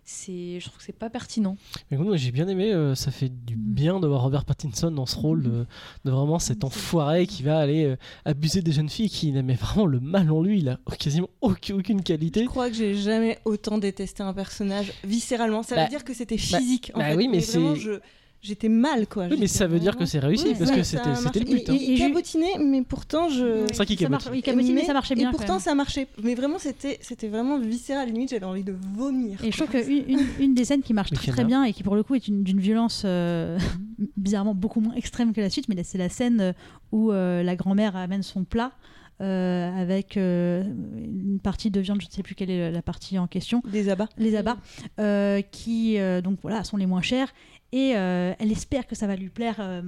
C'est, 0.10 0.62
je 0.62 0.66
trouve 0.66 0.78
que 0.78 0.86
c'est 0.86 0.98
pas 0.98 1.10
pertinent. 1.10 1.58
Mais 1.92 1.96
écoute, 1.98 2.08
moi, 2.08 2.16
j'ai 2.16 2.32
bien 2.32 2.48
aimé, 2.48 2.72
euh, 2.72 2.96
ça 2.96 3.12
fait 3.12 3.28
du 3.28 3.58
bien 3.58 4.00
de 4.00 4.08
voir 4.08 4.22
Robert 4.22 4.46
Pattinson 4.46 4.90
dans 4.90 5.06
ce 5.06 5.18
rôle 5.18 5.44
de, 5.44 5.66
de 6.06 6.12
vraiment 6.12 6.40
cet 6.40 6.64
enfoiré 6.64 7.28
qui 7.28 7.44
va 7.44 7.60
aller 7.60 7.84
euh, 7.84 7.98
abuser 8.24 8.62
des 8.62 8.72
jeunes 8.72 8.88
filles 8.88 9.10
qui 9.10 9.30
n'aimait 9.34 9.56
vraiment 9.56 9.86
le 9.86 10.00
mal 10.00 10.32
en 10.32 10.42
lui. 10.42 10.60
Il 10.60 10.70
a 10.70 10.80
quasiment 10.98 11.28
aucune, 11.42 11.80
aucune 11.80 11.98
Je 12.00 12.04
qualité. 12.04 12.46
crois 12.46 12.70
que 12.70 12.76
j'ai 12.78 12.96
jamais 12.96 13.40
autant 13.44 13.78
détesté 13.80 14.24
un 14.24 14.34
personnage 14.34 14.94
viscéralement. 15.04 15.62
Ça 15.62 15.76
Bah, 15.76 15.84
veut 15.84 15.90
dire 15.90 16.06
que 16.06 16.14
c'était 16.14 16.38
bah, 16.38 16.42
physique. 16.60 16.92
en 16.96 17.00
bah 17.00 17.10
fait. 17.10 17.16
oui, 17.16 17.28
mais 17.28 17.40
vraiment, 17.40 17.76
c'est- 17.76 17.82
je- 17.82 18.00
J'étais 18.42 18.70
mal, 18.70 19.08
quoi. 19.08 19.26
Oui, 19.30 19.36
mais 19.40 19.48
ça 19.48 19.66
veut 19.68 19.80
dire 19.80 19.98
que 19.98 20.06
c'est 20.06 20.20
réussi 20.20 20.46
Ouais, 20.50 20.56
parce 20.58 20.70
ouais, 20.72 20.78
que 20.78 20.84
c'était 20.84 21.10
le 21.40 21.46
but. 21.46 21.70
hein. 21.70 21.74
Il, 21.74 21.82
il 21.82 21.90
Et- 21.90 21.94
et 21.94 21.98
je- 21.98 22.04
cabotinait, 22.08 22.58
mais 22.64 22.82
pourtant 22.84 23.30
je. 23.30 23.66
C'est 23.68 23.74
ça 23.74 23.86
qui 23.86 23.98
Ça 23.98 24.08
marche, 24.10 24.26
cabotine. 24.26 24.32
oui, 24.40 24.42
cabotiner, 24.44 24.74
Mais- 24.82 24.86
ça 24.86 24.94
marchait 24.94 25.16
bien. 25.16 25.30
Et 25.30 25.32
pourtant 25.32 25.58
ça 25.60 25.74
marchait. 25.76 26.08
Mais 26.24 26.36
vraiment 26.36 26.60
c'était 26.60 27.00
c'était 27.02 27.28
vraiment 27.28 27.60
viscéral. 27.60 28.10
Limite 28.10 28.30
j'avais 28.30 28.46
envie 28.46 28.64
de 28.64 28.76
vomir. 28.96 29.44
Et 29.44 29.52
je 29.52 29.58
trouve 29.58 29.70
qu'une 29.70 30.04
une, 30.08 30.20
une 30.40 30.54
des 30.54 30.66
scènes 30.66 30.84
qui 30.84 30.94
marche 30.94 31.10
très, 31.12 31.24
qu'il 31.26 31.34
très 31.34 31.42
a. 31.42 31.46
bien 31.46 31.64
et 31.64 31.74
qui 31.74 31.82
pour 31.84 31.96
le 31.96 32.04
coup 32.04 32.14
est 32.16 32.28
une- 32.28 32.44
d'une 32.44 32.60
violence 32.60 33.02
euh, 33.06 33.58
bizarrement 34.18 34.54
beaucoup 34.54 34.82
moins 34.82 34.94
extrême 34.94 35.34
que 35.34 35.42
la 35.42 35.50
suite, 35.50 35.68
mais 35.68 35.76
là, 35.76 35.84
c'est 35.84 35.98
la 35.98 36.10
scène 36.10 36.40
euh, 36.40 36.54
où 36.92 37.12
euh, 37.12 37.42
la 37.44 37.56
grand-mère 37.56 37.96
amène 37.96 38.22
son 38.24 38.44
plat 38.44 38.72
euh, 39.20 39.82
avec 39.82 40.16
euh, 40.16 40.64
une 40.96 41.40
partie 41.42 41.72
de 41.72 41.80
viande, 41.80 42.00
je 42.02 42.06
ne 42.06 42.12
sais 42.12 42.22
plus 42.22 42.36
quelle 42.36 42.52
est 42.52 42.72
la 42.72 42.82
partie 42.84 43.18
en 43.18 43.26
question, 43.26 43.64
Des 43.72 43.90
abats. 43.90 44.10
les 44.20 44.36
abats, 44.36 44.58
euh, 45.00 45.42
qui 45.42 45.98
euh, 45.98 46.22
donc 46.22 46.38
voilà 46.44 46.64
sont 46.64 46.78
les 46.78 46.86
moins 46.86 47.02
chers 47.02 47.34
et 47.72 47.94
euh, 47.96 48.34
elle 48.40 48.52
espère 48.52 48.88
que 48.88 48.96
ça 48.96 49.08
va 49.08 49.16
lui 49.16 49.30
plaire 49.30 49.58
euh, 49.60 49.82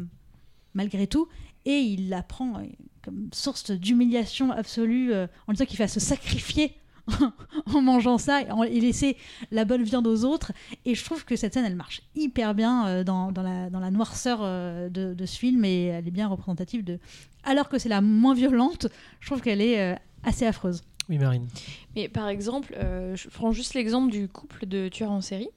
malgré 0.73 1.07
tout 1.07 1.27
et 1.65 1.77
il 1.79 2.09
la 2.09 2.21
prend 2.23 2.57
euh, 2.59 2.63
comme 3.03 3.29
source 3.33 3.71
d'humiliation 3.71 4.51
absolue 4.51 5.13
euh, 5.13 5.27
en 5.47 5.53
disant 5.53 5.65
qu'il 5.65 5.77
va 5.79 5.87
se 5.87 5.99
sacrifier 5.99 6.73
en 7.73 7.81
mangeant 7.81 8.17
ça 8.17 8.41
et, 8.43 8.51
en- 8.51 8.63
et 8.63 8.79
laisser 8.79 9.17
la 9.51 9.65
bonne 9.65 9.83
viande 9.83 10.05
aux 10.07 10.25
autres 10.25 10.51
et 10.85 10.93
je 10.95 11.03
trouve 11.03 11.25
que 11.25 11.35
cette 11.35 11.53
scène 11.53 11.65
elle 11.65 11.75
marche 11.75 12.01
hyper 12.15 12.53
bien 12.53 12.87
euh, 12.87 13.03
dans, 13.03 13.31
dans 13.31 13.41
la, 13.43 13.69
dans 13.69 13.79
la 13.79 13.89
noirceur 13.91 14.39
euh, 14.43 14.89
de, 14.89 15.13
de 15.13 15.25
ce 15.25 15.37
film 15.39 15.65
et 15.65 15.85
elle 15.85 16.07
est 16.07 16.11
bien 16.11 16.27
représentative 16.27 16.83
de 16.83 16.99
alors 17.43 17.67
que 17.69 17.77
c'est 17.79 17.89
la 17.89 18.01
moins 18.01 18.33
violente 18.35 18.87
je 19.21 19.25
trouve 19.27 19.41
qu'elle 19.41 19.61
est 19.61 19.79
euh, 19.79 19.95
assez 20.23 20.45
affreuse 20.45 20.83
Oui, 21.07 21.17
Marine. 21.17 21.47
Mais 21.95 22.09
par 22.09 22.27
exemple, 22.27 22.75
euh, 22.77 23.15
je 23.15 23.29
prends 23.29 23.51
juste 23.53 23.73
l'exemple 23.73 24.11
du 24.11 24.27
couple 24.27 24.65
de 24.67 24.89
tueurs 24.89 25.11
en 25.11 25.21
série. 25.21 25.47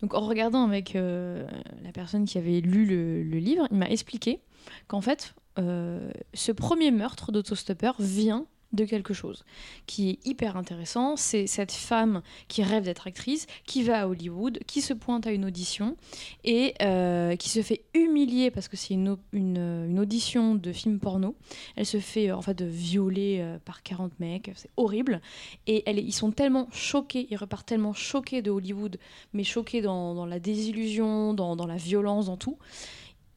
Donc 0.00 0.14
en 0.14 0.20
regardant 0.20 0.64
avec 0.64 0.96
euh, 0.96 1.46
la 1.82 1.92
personne 1.92 2.24
qui 2.24 2.38
avait 2.38 2.60
lu 2.60 2.84
le, 2.86 3.38
livre, 3.38 3.66
il 3.70 3.76
m'a 3.76 3.88
expliqué 3.88 4.40
qu'en 4.86 5.00
fait, 5.00 5.34
euh, 5.58 6.10
ce 6.34 6.52
premier 6.52 6.90
meurtre 6.90 7.32
d'autostoppeur 7.32 7.96
vient 7.98 8.46
de 8.72 8.84
quelque 8.84 9.14
chose 9.14 9.44
qui 9.86 10.10
est 10.10 10.26
hyper 10.26 10.56
intéressant. 10.56 11.16
C'est 11.16 11.46
cette 11.46 11.72
femme 11.72 12.22
qui 12.48 12.62
rêve 12.62 12.84
d'être 12.84 13.06
actrice, 13.06 13.46
qui 13.66 13.82
va 13.82 14.02
à 14.02 14.08
Hollywood, 14.08 14.60
qui 14.66 14.80
se 14.80 14.92
pointe 14.92 15.26
à 15.26 15.32
une 15.32 15.44
audition 15.44 15.96
et 16.44 16.74
euh, 16.82 17.36
qui 17.36 17.48
se 17.48 17.62
fait 17.62 17.84
humilier 17.94 18.50
parce 18.50 18.68
que 18.68 18.76
c'est 18.76 18.94
une, 18.94 19.16
euh, 19.34 19.86
une 19.86 19.98
audition 19.98 20.54
de 20.54 20.72
film 20.72 20.98
porno. 20.98 21.36
Elle 21.76 21.86
se 21.86 22.00
fait 22.00 22.30
euh, 22.30 22.36
en 22.36 22.42
fait 22.42 22.62
violer 22.62 23.44
par 23.64 23.82
40 23.82 24.18
mecs, 24.20 24.50
c'est 24.56 24.70
horrible. 24.76 25.20
Et 25.66 25.82
elle, 25.86 25.98
ils 25.98 26.12
sont 26.12 26.30
tellement 26.30 26.68
choqués, 26.72 27.26
ils 27.30 27.36
repartent 27.36 27.68
tellement 27.68 27.92
choqués 27.92 28.42
de 28.42 28.50
Hollywood, 28.50 28.98
mais 29.32 29.44
choqués 29.44 29.82
dans, 29.82 30.14
dans 30.14 30.26
la 30.26 30.40
désillusion, 30.40 31.34
dans, 31.34 31.56
dans 31.56 31.66
la 31.66 31.76
violence, 31.76 32.26
dans 32.26 32.36
tout. 32.36 32.58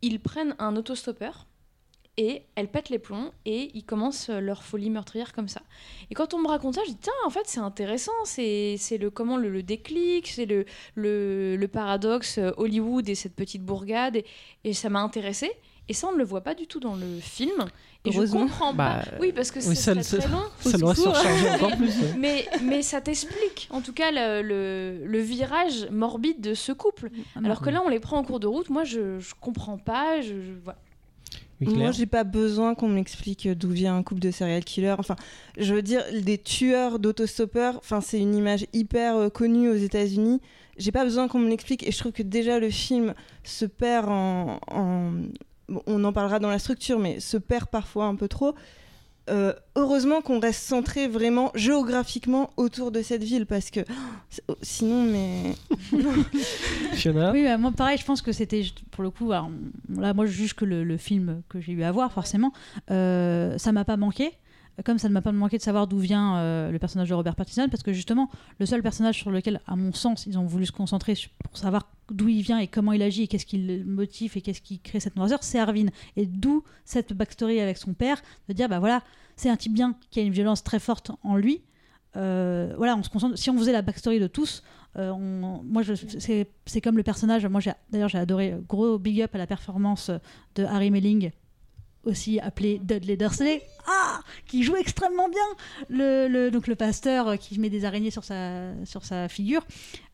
Ils 0.02 0.20
prennent 0.20 0.56
un 0.60 0.76
autostoppeur 0.76 1.48
et 2.18 2.42
elles 2.56 2.68
pètent 2.68 2.90
les 2.90 2.98
plombs 3.00 3.32
et 3.46 3.70
ils 3.76 3.84
commencent 3.84 4.30
euh, 4.30 4.40
leur 4.40 4.64
folie 4.64 4.90
meurtrière 4.90 5.34
comme 5.34 5.48
ça. 5.48 5.62
Et 6.10 6.16
quand 6.16 6.34
on 6.34 6.40
me 6.40 6.48
raconte 6.48 6.76
ça, 6.76 6.82
je 6.86 6.92
dis 6.92 6.98
tiens, 7.00 7.14
en 7.26 7.30
fait, 7.30 7.44
c'est 7.46 7.60
intéressant, 7.60 8.12
c'est 8.26 8.76
c'est 8.80 8.98
le 8.98 9.10
comment 9.12 9.38
le, 9.38 9.50
le 9.50 9.62
déclic, 9.64 10.28
c'est 10.28 10.46
le, 10.48 10.66
le, 10.96 11.56
le 11.56 11.68
paradoxe 11.68 12.40
euh, 12.40 12.52
Hollywood 12.58 13.08
et 13.08 13.16
cette 13.16 13.36
petite 13.36 13.64
bourgade 13.64 14.16
et, 14.16 14.26
et 14.64 14.74
ça 14.74 14.90
m'a 14.90 15.00
intéressé. 15.02 15.52
Et 15.90 15.94
ça, 15.94 16.08
on 16.10 16.12
ne 16.12 16.18
le 16.18 16.26
voit 16.26 16.42
pas 16.42 16.54
du 16.54 16.68
tout 16.68 16.82
dans 16.82 16.96
le 16.96 17.20
film. 17.22 17.66
Et 18.04 18.12
je 18.12 18.22
comprends 18.30 18.74
Bah, 18.74 19.04
pas. 19.06 19.18
Oui, 19.22 19.32
parce 19.32 19.52
que 19.52 19.60
oui, 19.60 19.66
c'est 19.74 19.76
ça- 19.76 19.94
très, 19.94 20.04
ça- 20.04 20.18
très 20.18 20.30
long. 20.30 20.44
Ça 20.60 20.78
doit 20.78 20.94
secours. 20.94 21.16
surcharger 21.16 21.50
encore 21.52 21.72
plus. 21.78 21.88
ouais. 21.98 22.14
Mais, 22.18 22.46
mais 22.62 22.82
ça 22.82 23.00
t'explique, 23.00 23.70
en 23.72 23.80
tout 23.80 23.94
cas, 23.94 24.12
le, 24.12 24.42
le, 24.42 25.06
le 25.06 25.20
virage 25.20 25.88
morbide 25.90 26.42
de 26.42 26.54
ce 26.56 26.74
couple. 26.74 27.10
Ah, 27.38 27.40
Alors 27.46 27.62
que 27.62 27.70
là, 27.70 27.82
on 27.86 27.90
les 27.90 28.02
prend 28.02 28.18
en 28.18 28.24
cours 28.26 28.42
de 28.42 28.48
route. 28.48 28.70
Moi, 28.70 28.84
je, 28.84 29.20
je 29.20 29.34
comprends 29.40 29.78
pas. 29.78 30.20
Je, 30.20 30.42
je- 30.42 30.52
voilà. 30.62 30.78
Moi, 31.62 31.92
j'ai 31.92 32.06
pas 32.06 32.24
besoin 32.24 32.76
qu'on 32.76 32.90
m'explique 32.90 33.48
d'où 33.48 33.70
vient 33.70 33.98
un 33.98 34.04
couple 34.04 34.22
de 34.22 34.32
serial 34.32 34.64
killers. 34.64 34.96
Enfin, 35.00 35.16
je 35.58 35.74
veux 35.74 35.82
dire, 35.82 36.04
des 36.22 36.38
tueurs 36.38 37.00
d'autostoppeurs, 37.00 37.78
enfin, 37.78 38.02
c'est 38.02 38.20
une 38.20 38.36
image 38.36 38.68
hyper 38.74 39.16
euh, 39.16 39.30
connue 39.30 39.70
aux 39.70 39.76
États-Unis. 39.76 40.40
J'ai 40.78 40.92
pas 40.92 41.04
besoin 41.04 41.28
qu'on 41.28 41.40
me 41.40 41.50
l'explique. 41.50 41.88
Et 41.88 41.92
je 41.92 41.98
trouve 41.98 42.12
que 42.12 42.24
déjà, 42.24 42.60
le 42.60 42.70
film 42.70 43.16
se 43.44 43.66
perd 43.66 44.10
en. 44.10 44.60
on 45.88 46.04
en 46.04 46.14
parlera 46.14 46.40
dans 46.40 46.50
la 46.50 46.60
structure, 46.60 47.00
mais 47.00 47.20
se 47.20 47.38
perd 47.38 47.68
parfois 47.68 48.06
un 48.06 48.16
peu 48.16 48.28
trop. 48.28 48.54
Euh, 49.30 49.54
heureusement 49.76 50.22
qu'on 50.22 50.40
reste 50.40 50.62
centré 50.64 51.08
vraiment 51.08 51.52
géographiquement 51.54 52.50
autour 52.56 52.92
de 52.92 53.02
cette 53.02 53.24
ville 53.24 53.46
parce 53.46 53.70
que 53.72 53.82
c'est- 54.30 54.42
sinon 54.62 55.04
mais 55.04 55.54
Fiona. 56.94 57.32
Oui, 57.32 57.44
bah, 57.44 57.58
moi 57.58 57.72
pareil, 57.72 57.98
je 57.98 58.06
pense 58.06 58.22
que 58.22 58.32
c'était 58.32 58.64
pour 58.92 59.04
le 59.04 59.10
coup. 59.10 59.32
alors, 59.32 59.50
là, 59.90 60.14
moi, 60.14 60.26
je 60.26 60.32
juge 60.32 60.54
que 60.54 60.66
le, 60.66 60.84
le 60.84 60.98
film 60.98 61.42
que 61.50 61.60
j'ai 61.60 61.74
eu 61.74 61.84
à 61.84 61.92
voir, 61.92 62.12
forcément, 62.12 62.52
euh, 62.92 63.58
ça 63.58 63.72
m'a 63.72 63.86
pas 63.86 63.98
manqué. 63.98 64.32
Comme 64.86 65.00
ça 65.00 65.10
ne 65.10 65.14
m'a 65.14 65.22
pas 65.22 65.32
manqué 65.32 65.58
de 65.58 65.64
savoir 65.64 65.88
d'où 65.88 65.98
vient 65.98 66.38
euh, 66.38 66.72
le 66.72 66.78
personnage 66.78 67.10
de 67.10 67.14
Robert 67.16 67.36
Pattinson, 67.36 67.68
parce 67.70 67.82
que 67.82 67.94
justement, 67.94 68.30
le 68.60 68.66
seul 68.68 68.84
personnage 68.84 69.18
sur 69.18 69.32
lequel, 69.32 69.60
à 69.66 69.76
mon 69.76 69.92
sens, 69.92 70.28
ils 70.28 70.38
ont 70.38 70.46
voulu 70.46 70.68
se 70.68 70.72
concentrer 70.72 71.16
pour 71.44 71.58
savoir 71.58 71.90
d'où 72.12 72.28
il 72.28 72.44
vient 72.44 72.60
et 72.60 72.68
comment 72.68 72.94
il 72.94 73.02
agit 73.02 73.24
et 73.24 73.28
qu'est-ce 73.28 73.46
qui 73.46 73.58
le 73.58 73.84
motive 73.84 74.38
et 74.38 74.42
qu'est-ce 74.42 74.62
qui 74.62 74.80
crée 74.80 75.00
cette 75.00 75.16
noirceur, 75.16 75.40
c'est 75.42 75.58
Arvin. 75.58 75.88
Et 76.16 76.28
d'où 76.28 76.64
cette 76.86 77.14
backstory 77.14 77.60
avec 77.60 77.78
son 77.78 77.94
père, 77.94 78.22
de 78.50 78.54
dire, 78.54 78.70
bah 78.70 78.80
voilà, 78.80 79.02
c'est 79.36 79.50
un 79.50 79.58
type 79.58 79.74
bien 79.74 79.96
qui 80.12 80.20
a 80.20 80.24
une 80.24 80.34
violence 80.34 80.64
très 80.64 80.80
forte 80.80 81.12
en 81.24 81.38
lui. 81.38 81.62
Euh, 82.16 82.74
voilà, 82.78 82.96
on 82.96 83.04
se 83.04 83.10
concentre. 83.10 83.38
Si 83.38 83.50
on 83.50 83.58
faisait 83.58 83.72
la 83.72 83.82
backstory 83.82 84.20
de 84.20 84.28
tous, 84.28 84.64
euh, 84.98 85.14
moi, 85.16 85.82
c'est 86.66 86.82
comme 86.82 86.98
le 86.98 87.04
personnage. 87.04 87.46
Moi, 87.48 87.62
d'ailleurs, 87.92 88.10
j'ai 88.10 88.18
adoré. 88.20 88.56
Gros 88.68 89.00
big 89.00 89.22
up 89.22 89.34
à 89.34 89.38
la 89.40 89.48
performance 89.48 90.12
de 90.56 90.64
Harry 90.64 90.92
Melling, 90.92 91.32
aussi 92.08 92.40
appelé 92.40 92.80
Dudley 92.84 93.18
Dursley, 93.18 93.62
ah, 93.88 94.20
qui 94.46 94.64
joue 94.64 94.76
extrêmement 94.76 95.30
bien. 95.30 95.40
Le, 95.90 96.28
le- 96.28 96.50
pasteur 96.76 97.28
euh, 97.28 97.36
qui 97.36 97.60
met 97.60 97.70
des 97.70 97.86
araignées 97.86 98.12
sur 98.12 98.24
sa 99.04 99.28
figure. 99.28 99.66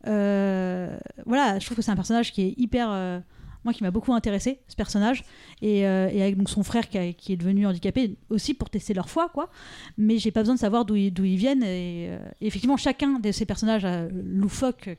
Euh, 0.07 0.97
voilà, 1.25 1.59
je 1.59 1.65
trouve 1.65 1.77
que 1.77 1.81
c'est 1.83 1.91
un 1.91 1.95
personnage 1.95 2.31
qui 2.33 2.41
est 2.41 2.53
hyper. 2.57 3.21
Moi, 3.63 3.73
qui 3.73 3.83
m'a 3.83 3.91
beaucoup 3.91 4.13
intéressé, 4.13 4.59
ce 4.67 4.75
personnage, 4.75 5.23
et, 5.61 5.87
euh, 5.87 6.09
et 6.11 6.21
avec 6.21 6.37
donc 6.37 6.49
son 6.49 6.63
frère 6.63 6.89
qui, 6.89 6.97
a- 6.97 7.13
qui 7.13 7.33
est 7.33 7.37
devenu 7.37 7.65
handicapé 7.67 8.15
aussi 8.29 8.53
pour 8.53 8.69
tester 8.69 8.93
leur 8.93 9.09
foi, 9.09 9.29
quoi. 9.29 9.49
Mais 9.97 10.17
j'ai 10.17 10.31
pas 10.31 10.41
besoin 10.41 10.55
de 10.55 10.59
savoir 10.59 10.85
d'où 10.85 10.95
ils, 10.95 11.11
viennent. 11.37 11.63
Et, 11.63 12.07
euh, 12.09 12.17
et 12.41 12.47
effectivement, 12.47 12.77
chacun 12.77 13.19
de 13.19 13.31
ces 13.31 13.45
personnages 13.45 13.85
euh, 13.85 14.09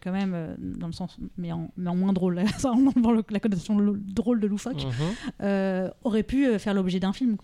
quand 0.02 0.12
même, 0.12 0.32
euh, 0.34 0.54
dans 0.58 0.86
le 0.86 0.92
sens, 0.92 1.16
mais 1.36 1.52
en, 1.52 1.70
mais 1.76 1.90
en 1.90 1.96
moins 1.96 2.12
drôle, 2.12 2.42
Ça, 2.58 2.70
en 2.72 2.86
enlevant 2.86 3.12
le- 3.12 3.24
la 3.30 3.40
connotation 3.40 3.76
drôle 3.98 4.40
de 4.40 4.46
loufoque, 4.46 4.84
Mhm. 4.84 5.90
aurait 6.04 6.22
pu 6.22 6.58
faire 6.58 6.74
l'objet 6.74 7.00
d'un 7.00 7.12
film. 7.12 7.36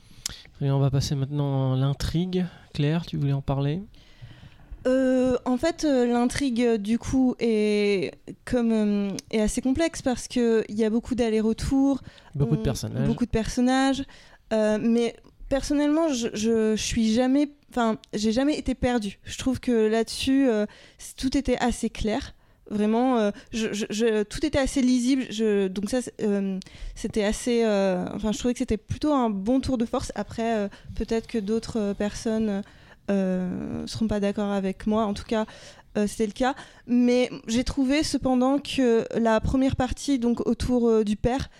Et 0.60 0.70
on 0.70 0.78
va 0.78 0.90
passer 0.90 1.14
maintenant 1.14 1.74
à 1.74 1.76
l'intrigue. 1.76 2.46
Claire, 2.74 3.04
tu 3.06 3.16
voulais 3.16 3.32
en 3.32 3.42
parler? 3.42 3.82
Euh, 4.86 5.36
en 5.44 5.56
fait, 5.58 5.84
euh, 5.84 6.06
l'intrigue 6.06 6.62
euh, 6.62 6.78
du 6.78 6.98
coup 6.98 7.34
est 7.38 8.12
comme 8.46 8.72
euh, 8.72 9.10
est 9.30 9.40
assez 9.40 9.60
complexe 9.60 10.00
parce 10.00 10.26
que 10.26 10.64
il 10.68 10.76
y 10.78 10.84
a 10.84 10.90
beaucoup 10.90 11.14
d'allers-retours, 11.14 12.00
Beaucoup 12.34 12.54
de 12.56 12.60
on- 12.60 12.64
personnages. 12.64 13.06
beaucoup 13.06 13.26
de 13.26 13.30
personnages. 13.30 14.04
euh, 14.54 14.78
mais 14.80 15.16
personnellement, 15.50 16.08
je, 16.08 16.28
je, 16.32 16.76
je 16.76 16.82
suis 16.82 17.12
jamais, 17.12 17.50
enfin, 17.70 17.98
j'ai 18.14 18.32
jamais 18.32 18.56
été 18.56 18.74
perdue. 18.74 19.18
Je 19.24 19.36
trouve 19.36 19.60
que 19.60 19.72
là-dessus, 19.88 20.48
tout 21.16 21.36
était 21.36 21.58
assez 21.58 21.90
clair. 21.90 22.34
Vraiment, 22.70 23.32
je, 23.52 24.22
tout 24.22 24.46
était 24.46 24.60
assez 24.60 24.80
lisible. 24.80 25.24
Donc 25.70 25.90
ça, 25.90 25.98
c'était 26.94 27.24
assez. 27.24 27.64
enfin, 27.66 28.30
je 28.30 28.38
trouvais 28.38 28.54
que 28.54 28.58
c'était 28.60 28.76
plutôt 28.76 29.12
un 29.12 29.28
bon 29.28 29.58
tour 29.60 29.76
de 29.76 29.84
force. 29.86 30.12
Après, 30.14 30.70
peut-être 30.94 31.26
que 31.26 31.38
d'autres 31.38 31.94
personnes 31.98 32.62
euh, 33.10 33.86
seront 33.86 34.06
pas 34.06 34.20
d'accord 34.20 34.52
avec 34.52 34.86
moi. 34.86 35.04
En 35.04 35.14
tout 35.14 35.24
cas, 35.24 35.46
euh, 35.98 36.06
c'était 36.06 36.26
le 36.26 36.32
cas. 36.32 36.54
Mais 36.86 37.30
j'ai 37.46 37.64
trouvé 37.64 38.02
cependant 38.02 38.58
que 38.58 39.04
la 39.18 39.40
première 39.40 39.76
partie, 39.76 40.18
donc 40.18 40.46
autour 40.46 40.88
euh, 40.88 41.04
du 41.04 41.16
père, 41.16 41.50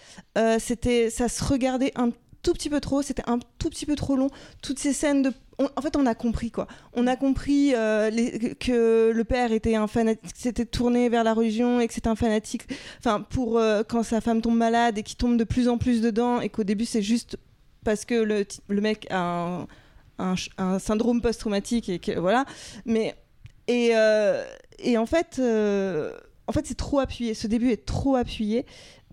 c'était, 0.59 1.11
ça 1.11 1.29
se 1.29 1.45
regardait 1.45 1.93
un 1.97 2.11
tout 2.43 2.53
petit 2.53 2.71
peu 2.71 2.81
trop. 2.81 3.03
C'était 3.03 3.29
un 3.29 3.39
tout 3.59 3.69
petit 3.69 3.85
peu 3.85 3.97
trop 3.97 4.17
long. 4.17 4.29
Toutes 4.63 4.79
ces 4.79 4.93
scènes 4.93 5.23
de 5.23 5.33
en 5.77 5.83
fait, 5.83 5.95
on 5.95 6.07
a 6.07 6.15
compris 6.15 6.51
quoi. 6.51 6.67
On 6.95 7.07
a 7.07 7.17
compris 7.17 7.73
que 7.73 9.11
le 9.15 9.25
père 9.25 9.53
était 9.53 9.75
un 9.75 9.87
fanatique, 9.87 10.31
s'était 10.35 10.65
tourné 10.65 11.11
vers 11.11 11.23
la 11.23 11.35
religion 11.35 11.81
et 11.81 11.87
que 11.87 11.93
c'était 11.93 12.09
un 12.09 12.17
fanatique. 12.17 12.63
Enfin, 12.99 13.21
pour 13.21 13.61
quand 13.87 14.03
sa 14.03 14.23
femme 14.23 14.41
tombe 14.41 14.57
malade 14.57 14.97
et 14.97 15.03
qu'il 15.03 15.19
tombe 15.19 15.37
de 15.37 15.45
plus 15.45 15.69
en 15.69 15.77
plus 15.77 16.01
dedans 16.01 16.41
et 16.41 16.49
qu'au 16.49 16.65
début 16.65 16.87
c'est 16.87 17.03
juste 17.03 17.37
parce 17.85 18.07
que 18.07 18.15
le, 18.15 18.47
le 18.69 18.81
mec 18.81 19.07
a 19.11 19.19
un, 19.19 19.67
un 20.59 20.79
syndrome 20.79 21.21
post-traumatique 21.21 21.89
et 21.89 22.15
voilà. 22.17 22.45
Mais 22.85 23.17
et, 23.71 23.91
euh, 23.95 24.45
et 24.81 24.99
en 24.99 25.07
fait, 25.07 25.37
euh, 25.39 26.19
en 26.49 26.53
fait 26.53 26.67
c'est 26.67 26.77
trop 26.77 26.99
appuyé. 26.99 27.35
Ce 27.35 27.47
début 27.47 27.71
est 27.71 27.87
trop 27.87 28.17
appuyé. 28.17 28.67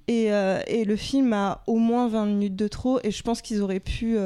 Et, 0.08 0.32
euh, 0.32 0.62
et 0.68 0.84
le 0.84 0.96
film 0.96 1.34
a 1.34 1.64
au 1.68 1.76
moins 1.76 2.08
20 2.08 2.26
minutes 2.26 2.56
de 2.56 2.68
trop 2.70 3.00
et 3.04 3.12
je 3.12 3.22
pense 3.24 3.42
qu'ils 3.42 3.62
auraient 3.62 3.82
pu 3.82 4.18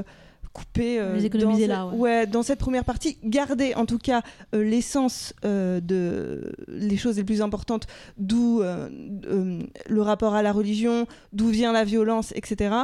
couper 0.54 1.00
euh, 1.00 1.16
Les 1.16 1.26
économiser 1.26 1.68
dans 1.68 1.86
là, 1.86 1.90
cette- 1.92 2.00
ouais. 2.00 2.28
dans 2.28 2.44
cette 2.44 2.60
première 2.60 2.84
partie 2.84 3.18
garder 3.24 3.74
en 3.76 3.86
tout 3.86 3.98
cas 3.98 4.22
euh, 4.54 4.64
l'essence 4.64 5.34
euh, 5.46 5.80
de 5.80 6.54
les 6.68 6.98
choses 6.98 7.18
les 7.18 7.24
plus 7.24 7.42
importantes 7.42 7.88
d'où 8.18 8.62
euh, 8.62 8.90
euh, 9.28 9.62
le 9.88 10.02
rapport 10.02 10.34
à 10.34 10.42
la 10.42 10.52
religion 10.52 11.08
d'où 11.32 11.48
vient 11.48 11.72
la 11.72 11.84
violence 11.86 12.34
etc 12.36 12.76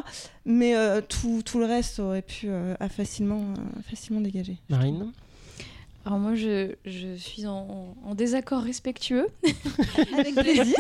mais 0.46 0.76
euh, 0.78 1.02
tout, 1.02 1.42
tout 1.44 1.60
le 1.60 1.66
reste 1.66 2.00
aurait 2.00 2.22
pu 2.22 2.48
euh, 2.50 2.74
facilement 2.90 3.42
euh, 3.42 3.82
facilement 3.90 4.22
dégager 4.22 4.58
Marine 4.70 5.12
Alors 6.06 6.20
moi, 6.20 6.36
je, 6.36 6.72
je 6.86 7.16
suis 7.18 7.48
en, 7.48 7.94
en 8.06 8.16
désaccord 8.16 8.62
respectueux. 8.64 9.28
avec 10.18 10.36
plaisir 10.36 10.78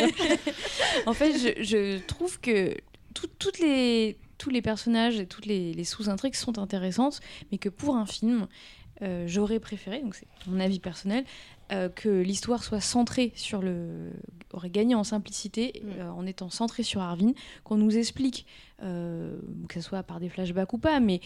en 1.05 1.13
fait, 1.13 1.33
je, 1.33 1.61
je 1.63 1.97
trouve 2.07 2.39
que 2.39 2.73
tout- 3.13 3.27
toutes 3.39 3.59
les, 3.59 4.15
tous 4.37 4.49
les 4.49 4.61
personnages 4.61 5.19
et 5.19 5.25
toutes 5.25 5.45
les, 5.45 5.73
les 5.73 5.83
sous-intrigues 5.83 6.35
sont 6.35 6.59
intéressantes, 6.59 7.19
mais 7.51 7.57
que 7.57 7.69
pour 7.69 7.95
un 7.95 8.05
film, 8.05 8.47
euh, 9.01 9.25
j'aurais 9.27 9.59
préféré, 9.59 10.01
donc 10.01 10.15
c'est 10.15 10.27
mon 10.47 10.59
avis 10.59 10.79
personnel, 10.79 11.23
euh, 11.71 11.89
que 11.89 12.07
l'histoire 12.07 12.63
soit 12.63 12.79
centrée 12.79 13.33
sur 13.35 13.61
le. 13.61 14.11
aurait 14.53 14.69
gagné 14.69 14.95
en 14.95 15.03
simplicité 15.03 15.81
Mm. 15.83 15.99
euh, 15.99 16.11
en 16.11 16.25
étant 16.25 16.49
centrée 16.49 16.83
sur 16.83 17.01
Arvin, 17.01 17.33
qu'on 17.65 17.75
nous 17.75 17.97
explique, 17.97 18.45
euh, 18.83 19.37
que 19.67 19.75
ce 19.75 19.81
soit 19.81 20.01
par 20.01 20.21
des 20.21 20.29
flashbacks 20.29 20.71
ou 20.71 20.77
pas, 20.77 21.01
mais 21.01 21.19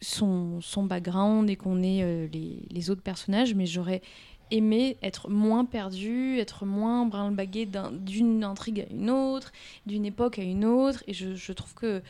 son, 0.00 0.60
son 0.60 0.82
background 0.84 1.48
et 1.48 1.56
qu'on 1.56 1.82
ait 1.82 2.28
les, 2.30 2.66
les 2.70 2.90
autres 2.90 3.02
personnages, 3.02 3.54
mais 3.54 3.64
j'aurais 3.66 4.02
aimé 4.50 4.96
être 5.02 5.28
moins 5.28 5.64
perdu, 5.64 6.38
être 6.38 6.64
moins 6.64 7.06
brin-le-baguet 7.06 7.66
d'un- 7.66 7.92
d'une 7.92 8.44
intrigue 8.44 8.80
à 8.88 8.92
une 8.92 9.10
autre, 9.10 9.52
d'une 9.86 10.04
époque 10.04 10.38
à 10.38 10.42
une 10.42 10.64
autre, 10.64 11.02
et 11.06 11.12
je, 11.12 11.34
je 11.34 11.52
trouve 11.52 11.74
que 11.74 12.02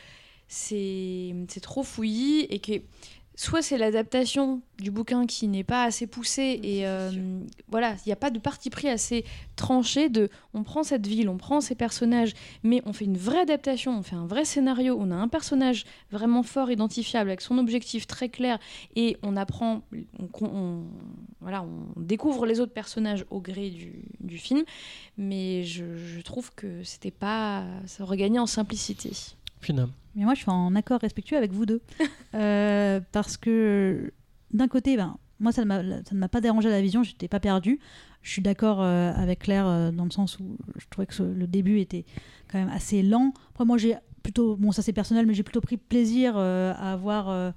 c'est 0.47 1.33
trop 1.61 1.83
fouillis 1.83 2.41
et 2.49 2.59
que 2.59 2.81
soit 3.39 3.61
c'est 3.61 3.77
l'adaptation 3.77 4.61
du 4.79 4.91
bouquin 4.91 5.25
qui 5.25 5.47
n'est 5.47 5.63
pas 5.63 5.85
assez 5.85 6.07
poussée 6.07 6.59
et 6.61 6.85
euh, 6.85 7.09
voilà, 7.69 7.95
il 8.05 8.09
n'y 8.09 8.11
a 8.11 8.17
pas 8.17 8.31
de 8.31 8.39
parti 8.39 8.69
pris 8.69 8.89
assez 8.89 9.23
tranché 9.55 10.09
de 10.09 10.27
on 10.53 10.63
prend 10.63 10.83
cette 10.83 11.07
ville, 11.07 11.29
on 11.29 11.37
prend 11.37 11.61
ces 11.61 11.73
personnages, 11.75 12.33
mais 12.63 12.81
on 12.85 12.91
fait 12.91 13.05
une 13.05 13.17
vraie 13.17 13.39
adaptation, 13.39 13.97
on 13.97 14.03
fait 14.03 14.17
un 14.17 14.27
vrai 14.27 14.43
scénario, 14.43 14.97
on 14.99 15.09
a 15.09 15.15
un 15.15 15.29
personnage 15.29 15.85
vraiment 16.11 16.43
fort, 16.43 16.69
identifiable, 16.69 17.29
avec 17.29 17.39
son 17.39 17.57
objectif 17.59 18.07
très 18.07 18.27
clair 18.27 18.59
et 18.97 19.15
on 19.23 19.37
apprend, 19.37 19.83
on, 20.19 20.45
on- 20.45 20.83
voilà, 21.39 21.63
on 21.63 22.01
découvre 22.01 22.45
les 22.45 22.59
autres 22.59 22.73
personnages 22.73 23.23
au 23.29 23.39
gré 23.39 23.69
du, 23.69 24.03
du 24.19 24.37
film, 24.37 24.63
mais 25.17 25.63
je, 25.63 25.95
je 25.95 26.19
trouve 26.21 26.53
que 26.55 26.83
c'était 26.83 27.09
pas, 27.09 27.63
ça 27.85 28.03
gagné 28.17 28.37
en 28.39 28.47
simplicité. 28.47 29.11
Finalement. 29.61 29.93
Mais 30.15 30.23
moi, 30.23 30.33
je 30.33 30.39
suis 30.41 30.49
en 30.51 30.75
accord 30.75 30.99
respectueux 31.01 31.37
avec 31.37 31.51
vous 31.51 31.65
deux. 31.65 31.81
Euh, 32.35 32.99
parce 33.11 33.37
que 33.37 34.13
d'un 34.51 34.67
côté, 34.67 34.95
ben, 34.95 35.17
moi, 35.39 35.51
ça 35.51 35.65
ne 35.65 36.17
m'a 36.17 36.27
pas 36.29 36.41
dérangé 36.41 36.67
à 36.67 36.71
la 36.71 36.79
vision, 36.81 37.01
je 37.01 37.11
n'étais 37.11 37.27
pas 37.27 37.39
perdue. 37.39 37.79
Je 38.21 38.29
suis 38.31 38.41
d'accord 38.43 38.81
euh, 38.83 39.11
avec 39.15 39.39
Claire 39.39 39.65
euh, 39.65 39.89
dans 39.91 40.03
le 40.05 40.11
sens 40.11 40.37
où 40.39 40.55
je 40.77 40.85
trouvais 40.91 41.07
que 41.07 41.13
ce- 41.15 41.23
le 41.23 41.47
début 41.47 41.79
était 41.79 42.05
quand 42.51 42.59
même 42.59 42.69
assez 42.69 43.01
lent. 43.01 43.33
Après, 43.51 43.65
moi, 43.65 43.77
j'ai 43.79 43.95
plutôt, 44.21 44.55
bon, 44.57 44.71
ça 44.71 44.83
c'est 44.83 44.93
personnel, 44.93 45.25
mais 45.25 45.33
j'ai 45.33 45.41
plutôt 45.41 45.61
pris 45.61 45.77
plaisir 45.77 46.33
euh, 46.35 46.73
à 46.77 46.95
voir 46.97 47.29
euh, 47.29 47.49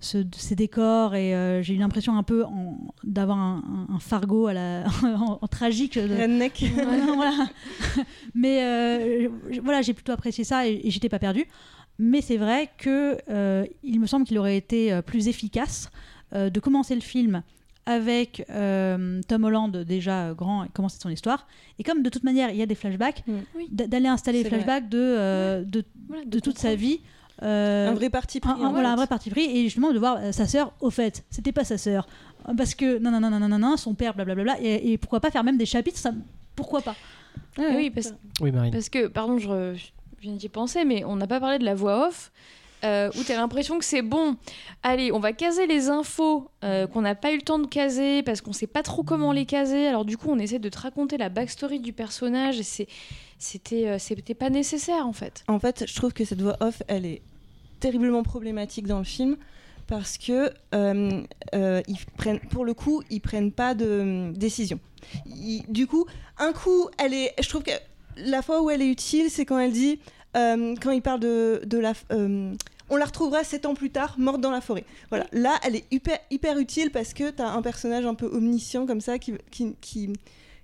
ce- 0.00 0.24
ces 0.36 0.54
décors 0.54 1.14
et 1.14 1.34
euh, 1.34 1.62
j'ai 1.62 1.74
eu 1.74 1.78
l'impression 1.78 2.16
un 2.16 2.22
peu 2.22 2.44
en- 2.44 2.78
d'avoir 3.04 3.38
un, 3.38 3.62
Fargo 4.00 4.46
à 4.46 4.52
la, 4.54 4.84
en, 5.02 5.38
en 5.40 5.46
tragique. 5.48 5.98
de- 5.98 6.14
Redneck. 6.22 6.64
voilà. 7.14 7.48
Mais 8.34 8.62
euh, 8.62 9.28
voilà, 9.62 9.82
j'ai 9.82 9.94
plutôt 9.94 10.12
apprécié 10.12 10.44
ça 10.44 10.66
et, 10.68 10.80
et 10.84 10.90
j'étais 10.90 11.08
pas 11.08 11.18
perdue. 11.18 11.46
Mais 11.98 12.20
c'est 12.20 12.36
vrai 12.36 12.68
que 12.78 13.16
euh, 13.30 13.64
il 13.82 14.00
me 14.00 14.06
semble 14.06 14.26
qu'il 14.26 14.38
aurait 14.38 14.56
été 14.58 14.92
euh, 14.92 15.00
plus 15.02 15.28
efficace 15.28 15.90
euh, 16.34 16.50
de 16.50 16.60
commencer 16.60 16.94
le 16.94 17.00
film 17.00 17.42
avec 17.86 18.44
euh, 18.50 19.20
Tom 19.28 19.44
Holland 19.44 19.70
déjà 19.76 20.26
euh, 20.26 20.34
grand 20.34 20.64
et 20.64 20.68
commencer 20.68 20.98
son 21.00 21.08
histoire. 21.08 21.46
Et 21.78 21.84
comme 21.84 22.02
de 22.02 22.10
toute 22.10 22.24
manière 22.24 22.50
il 22.50 22.56
y 22.56 22.62
a 22.62 22.66
des 22.66 22.74
flashbacks, 22.74 23.22
Mm. 23.26 23.32
Oui. 23.54 23.68
d'aller 23.70 24.08
installer 24.08 24.42
les 24.42 24.48
flashbacks 24.48 24.88
de, 24.90 24.98
euh, 24.98 25.64
de, 25.64 25.84
Voilà, 26.08 26.24
de 26.26 26.38
toute 26.40 26.58
sa 26.58 26.74
vie. 26.74 27.00
Euh, 27.42 27.90
Un 27.90 27.94
vrai 27.94 28.10
parti 28.10 28.40
pris. 28.40 28.50
un, 28.50 28.54
un- 28.66 28.70
voilà, 28.72 28.92
un 28.92 28.96
vrai 28.96 29.06
parti 29.06 29.30
pris 29.30 29.44
et 29.44 29.62
justement 29.64 29.92
de 29.92 29.98
voir 29.98 30.16
euh, 30.20 30.32
sa 30.32 30.46
sœur 30.46 30.72
au 30.80 30.90
fait 30.90 31.24
c'était 31.30 31.52
pas 31.52 31.64
sa 31.64 31.76
sœur 31.78 32.06
parce 32.56 32.74
que 32.74 32.98
non 32.98 33.10
non 33.10 33.20
non 33.20 33.30
non 33.30 33.40
non 33.40 33.48
non, 33.48 33.58
non 33.58 33.76
son 33.76 33.94
père 33.94 34.14
blablabla 34.14 34.56
et, 34.60 34.92
et 34.92 34.98
pourquoi 34.98 35.20
pas 35.20 35.30
faire 35.30 35.44
même 35.44 35.58
des 35.58 35.66
chapitres 35.66 35.98
ça, 35.98 36.12
pourquoi 36.54 36.80
pas? 36.80 36.94
Ouais, 37.58 37.74
oui, 37.76 37.90
parce- 37.90 38.14
Oui, 38.40 38.52
Marine. 38.52 38.72
Parce 38.72 38.88
que, 38.88 39.06
pardon, 39.08 39.38
je, 39.38 39.48
re- 39.48 39.74
je 39.76 39.86
viens 40.22 40.34
d'y 40.34 40.48
penser, 40.48 40.84
mais 40.84 41.04
on 41.04 41.16
n'a 41.16 41.26
pas 41.26 41.40
parlé 41.40 41.58
de 41.58 41.64
la 41.64 41.74
voix 41.74 42.06
off. 42.08 42.30
euh, 42.84 43.10
où 43.18 43.24
tu 43.24 43.32
as 43.32 43.36
l'impression 43.36 43.78
que 43.78 43.84
c'est 43.84 44.02
bon, 44.02 44.36
allez, 44.82 45.10
on 45.10 45.18
va 45.18 45.32
caser 45.32 45.66
les 45.66 45.88
infos 45.88 46.50
euh, 46.62 46.86
qu'on 46.86 47.00
n'a 47.00 47.14
pas 47.14 47.32
eu 47.32 47.36
le 47.36 47.42
temps 47.42 47.58
de 47.58 47.66
caser 47.66 48.22
parce 48.22 48.42
qu'on 48.42 48.52
sait 48.52 48.66
pas 48.66 48.82
trop 48.82 49.02
comment 49.02 49.32
les 49.32 49.46
caser. 49.46 49.86
Alors 49.88 50.04
du 50.04 50.16
coup, 50.18 50.28
on 50.30 50.38
essaie 50.38 50.58
de 50.58 50.68
te 50.68 50.78
raconter 50.78 51.16
la 51.16 51.30
backstory 51.30 51.80
du 51.80 51.92
personnage 51.94 52.60
et 52.60 52.62
c'est, 52.62 52.86
c'était, 53.38 53.88
euh, 53.88 53.98
c'était 53.98 54.34
pas 54.34 54.50
nécessaire 54.50 55.06
en 55.06 55.12
fait. 55.12 55.44
En 55.48 55.58
fait, 55.58 55.84
je 55.86 55.94
trouve 55.94 56.12
que 56.12 56.24
cette 56.24 56.40
voix 56.40 56.56
off, 56.60 56.82
elle 56.88 57.06
est 57.06 57.22
terriblement 57.80 58.22
problématique 58.22 58.86
dans 58.86 58.98
le 58.98 59.04
film 59.04 59.36
parce 59.86 60.18
que 60.18 60.50
euh, 60.74 61.22
euh, 61.54 61.82
ils 61.86 61.98
prennent, 62.16 62.40
pour 62.40 62.64
le 62.64 62.74
coup, 62.74 63.02
ils 63.10 63.20
prennent 63.20 63.52
pas 63.52 63.74
de 63.74 64.32
décision. 64.34 64.80
Du 65.68 65.86
coup, 65.86 66.06
un 66.38 66.52
coup, 66.52 66.88
elle 66.98 67.14
est, 67.14 67.32
je 67.40 67.48
trouve 67.48 67.62
que 67.62 67.70
la 68.16 68.42
fois 68.42 68.62
où 68.62 68.70
elle 68.70 68.82
est 68.82 68.88
utile, 68.88 69.30
c'est 69.30 69.44
quand 69.44 69.58
elle 69.58 69.72
dit, 69.72 70.00
quand 70.34 70.90
il 70.90 71.02
parle 71.02 71.20
de, 71.20 71.62
de 71.64 71.78
la, 71.78 71.94
on 72.88 72.96
la 72.96 73.04
retrouvera 73.04 73.44
sept 73.44 73.66
ans 73.66 73.74
plus 73.74 73.90
tard, 73.90 74.16
morte 74.18 74.40
dans 74.40 74.50
la 74.50 74.60
forêt. 74.60 74.84
Voilà, 75.10 75.26
là, 75.32 75.58
elle 75.64 75.76
est 75.76 75.84
hyper, 75.90 76.18
hyper 76.30 76.58
utile 76.58 76.90
parce 76.90 77.14
que 77.14 77.30
tu 77.30 77.42
as 77.42 77.48
un 77.48 77.62
personnage 77.62 78.04
un 78.06 78.14
peu 78.14 78.26
omniscient 78.26 78.86
comme 78.86 79.00
ça 79.00 79.18
qui, 79.18 79.34
qui, 79.50 80.12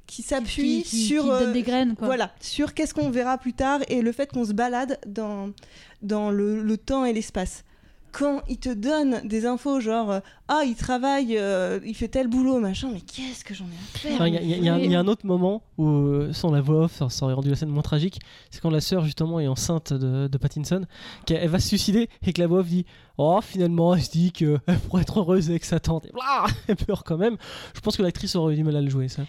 qui 0.07 0.23
s'appuie 0.23 0.85
sur 0.85 1.23
qui 1.23 1.29
donne 1.29 1.51
euh, 1.51 1.53
des 1.53 1.63
graines 1.63 1.95
quoi. 1.97 2.07
voilà, 2.07 2.33
sur 2.41 2.75
qu'est-ce 2.75 2.93
qu'on 2.95 3.11
verra 3.11 3.39
plus 3.39 3.53
tard 3.55 3.81
et 3.89 4.03
le 4.03 4.13
fait 4.13 4.31
qu'on 4.31 4.45
se 4.45 4.53
balade 4.53 4.99
dans, 5.07 5.51
dans 6.03 6.31
le, 6.31 6.63
le 6.63 6.77
temps 6.77 7.05
et 7.05 7.13
l'espace. 7.13 7.65
Quand 8.13 8.43
il 8.49 8.59
te 8.59 8.69
donne 8.69 9.23
des 9.27 9.47
infos 9.47 9.81
genre 9.81 10.21
ah 10.55 10.65
il 10.67 10.75
travaille, 10.75 11.39
euh, 11.39 11.81
il 11.85 11.95
fait 11.95 12.09
tel 12.09 12.29
boulot 12.29 12.61
machin, 12.61 12.91
mais 12.93 13.01
qu'est-ce 13.01 13.43
que 13.43 13.55
j'en 13.55 13.65
ai 13.65 13.69
à 13.69 13.99
faire 13.99 14.13
Enfin, 14.17 14.27
Il 14.29 14.35
y, 14.35 14.37
a- 14.37 14.43
y 14.43 14.61
y 14.65 14.69
un- 14.69 14.79
il 14.79 14.91
y 14.91 14.95
a 14.95 15.01
un 15.01 15.07
autre 15.09 15.25
moment 15.25 15.63
où, 15.79 15.87
euh, 15.89 16.33
sans 16.35 16.51
la 16.51 16.61
voix 16.61 16.85
off, 16.85 17.03
ça, 17.09 17.25
aurait 17.25 17.33
rendu 17.35 17.49
la 17.49 17.57
scène 17.57 17.71
moins 17.71 17.83
tragique. 17.83 18.21
C'est 18.51 18.61
quand 18.61 18.69
la 18.71 18.83
sœur, 18.83 19.03
justement, 19.05 19.41
est 19.41 19.47
enceinte 19.49 19.95
de, 19.95 20.29
de 20.29 20.39
Pattinson, 20.39 20.85
qu'elle 21.25 21.39
elle 21.43 21.49
va 21.49 21.59
se 21.59 21.69
suicider 21.69 22.11
et 22.27 22.33
que 22.35 22.41
la 22.41 22.47
voix 22.47 22.59
off 22.61 22.67
dit 22.69 22.85
Oh, 23.19 23.41
finalement, 23.43 23.95
elle 23.95 24.03
se 24.03 24.11
dit 24.11 24.33
qu'elle 24.33 24.59
pourrait 24.89 25.03
être 25.03 25.21
heureuse 25.21 25.51
avec 25.51 25.65
sa 25.65 25.79
tante. 25.81 26.07
Et 26.07 26.13
blah 26.13 26.47
elle 26.69 26.77
pleure 26.77 27.05
quand 27.05 27.19
même. 27.19 27.37
Je 27.75 27.81
pense 27.81 27.97
que 27.97 28.03
l'actrice 28.03 28.35
aurait 28.37 28.55
eu 28.55 28.57
du 28.57 28.65
mal 28.65 28.75
à 28.77 28.81
le 28.81 28.89
jouer, 28.91 29.09
ça. 29.09 29.23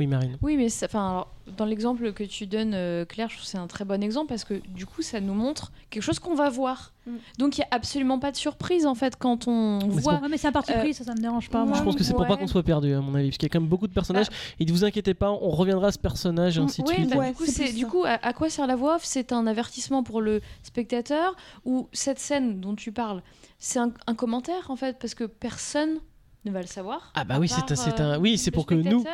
Oui, 0.00 0.06
Marine. 0.06 0.36
Oui, 0.42 0.56
mais 0.56 0.68
ça- 0.70 0.86
alors, 0.94 1.28
dans 1.58 1.66
l'exemple 1.66 2.12
que 2.12 2.24
tu 2.24 2.46
donnes, 2.46 2.72
euh, 2.74 3.04
Claire, 3.04 3.28
je 3.28 3.34
trouve 3.36 3.44
que 3.44 3.50
c'est 3.50 3.58
un 3.58 3.66
très 3.66 3.84
bon 3.84 4.02
exemple 4.02 4.28
parce 4.28 4.44
que 4.44 4.54
du 4.74 4.86
coup, 4.86 5.02
ça 5.02 5.20
nous 5.20 5.34
montre 5.34 5.70
quelque 5.90 6.02
chose 6.02 6.18
qu'on 6.18 6.34
va 6.34 6.48
voir. 6.48 6.92
Mm. 7.06 7.10
Donc 7.38 7.58
il 7.58 7.60
y 7.60 7.64
a 7.64 7.68
absolument 7.72 8.18
pas 8.18 8.32
de 8.32 8.36
surprise 8.36 8.86
en 8.86 8.94
fait 8.94 9.16
quand 9.16 9.46
on 9.48 9.78
voit. 9.80 10.14
Ouais, 10.14 10.28
mais 10.30 10.38
c'est 10.38 10.48
parti 10.66 10.72
Euh, 10.78 10.82
pris 10.82 10.94
ça 10.94 11.04
ça 11.04 11.14
me 11.14 11.20
dérange 11.20 11.48
pas 11.48 11.64
moi. 11.64 11.76
Je 11.78 11.82
pense 11.82 11.94
que 11.96 12.04
c'est 12.04 12.14
pour 12.14 12.26
pas 12.26 12.36
qu'on 12.36 12.46
soit 12.46 12.62
perdu, 12.62 12.92
à 12.92 13.00
mon 13.00 13.14
avis, 13.14 13.28
parce 13.28 13.38
qu'il 13.38 13.46
y 13.48 13.50
a 13.50 13.52
quand 13.52 13.60
même 13.60 13.68
beaucoup 13.68 13.86
de 13.86 13.92
personnages. 13.92 14.26
Et 14.60 14.64
ne 14.64 14.72
vous 14.72 14.84
inquiétez 14.84 15.14
pas, 15.14 15.30
on 15.30 15.50
reviendra 15.50 15.88
à 15.88 15.92
ce 15.92 15.98
personnage 15.98 16.58
et 16.58 16.60
ainsi 16.60 16.82
de 16.82 16.88
Oui, 16.88 16.94
suite. 16.96 17.10
bah, 17.10 17.16
Ouais, 17.16 17.30
du 17.30 17.36
coup, 17.36 17.44
c'est 17.46 17.72
du 17.72 17.86
coup 17.86 18.04
à, 18.04 18.18
à 18.26 18.32
quoi 18.32 18.50
sert 18.50 18.66
la 18.66 18.76
voix 18.76 18.96
off? 18.96 19.02
C'est 19.04 19.32
un 19.32 19.46
avertissement 19.46 20.02
pour 20.02 20.20
le 20.20 20.40
spectateur 20.62 21.34
ou 21.64 21.88
cette 21.92 22.18
scène 22.18 22.60
dont 22.60 22.74
tu 22.74 22.92
parles, 22.92 23.22
c'est 23.58 23.78
un, 23.78 23.92
un 24.06 24.14
commentaire 24.14 24.70
en 24.70 24.76
fait? 24.76 24.98
Parce 24.98 25.14
que 25.14 25.24
personne 25.24 25.98
ne 26.44 26.50
va 26.52 26.60
le 26.60 26.66
savoir. 26.68 27.10
Ah 27.16 27.24
bah 27.24 27.38
oui, 27.40 27.48
c'est 27.48 27.72
un- 27.72 27.74
c'est 27.76 27.98
euh, 28.00 28.14
un, 28.14 28.18
oui, 28.20 28.38
c'est 28.38 28.50
pour 28.52 28.66
que 28.66 28.74
nous, 28.74 29.04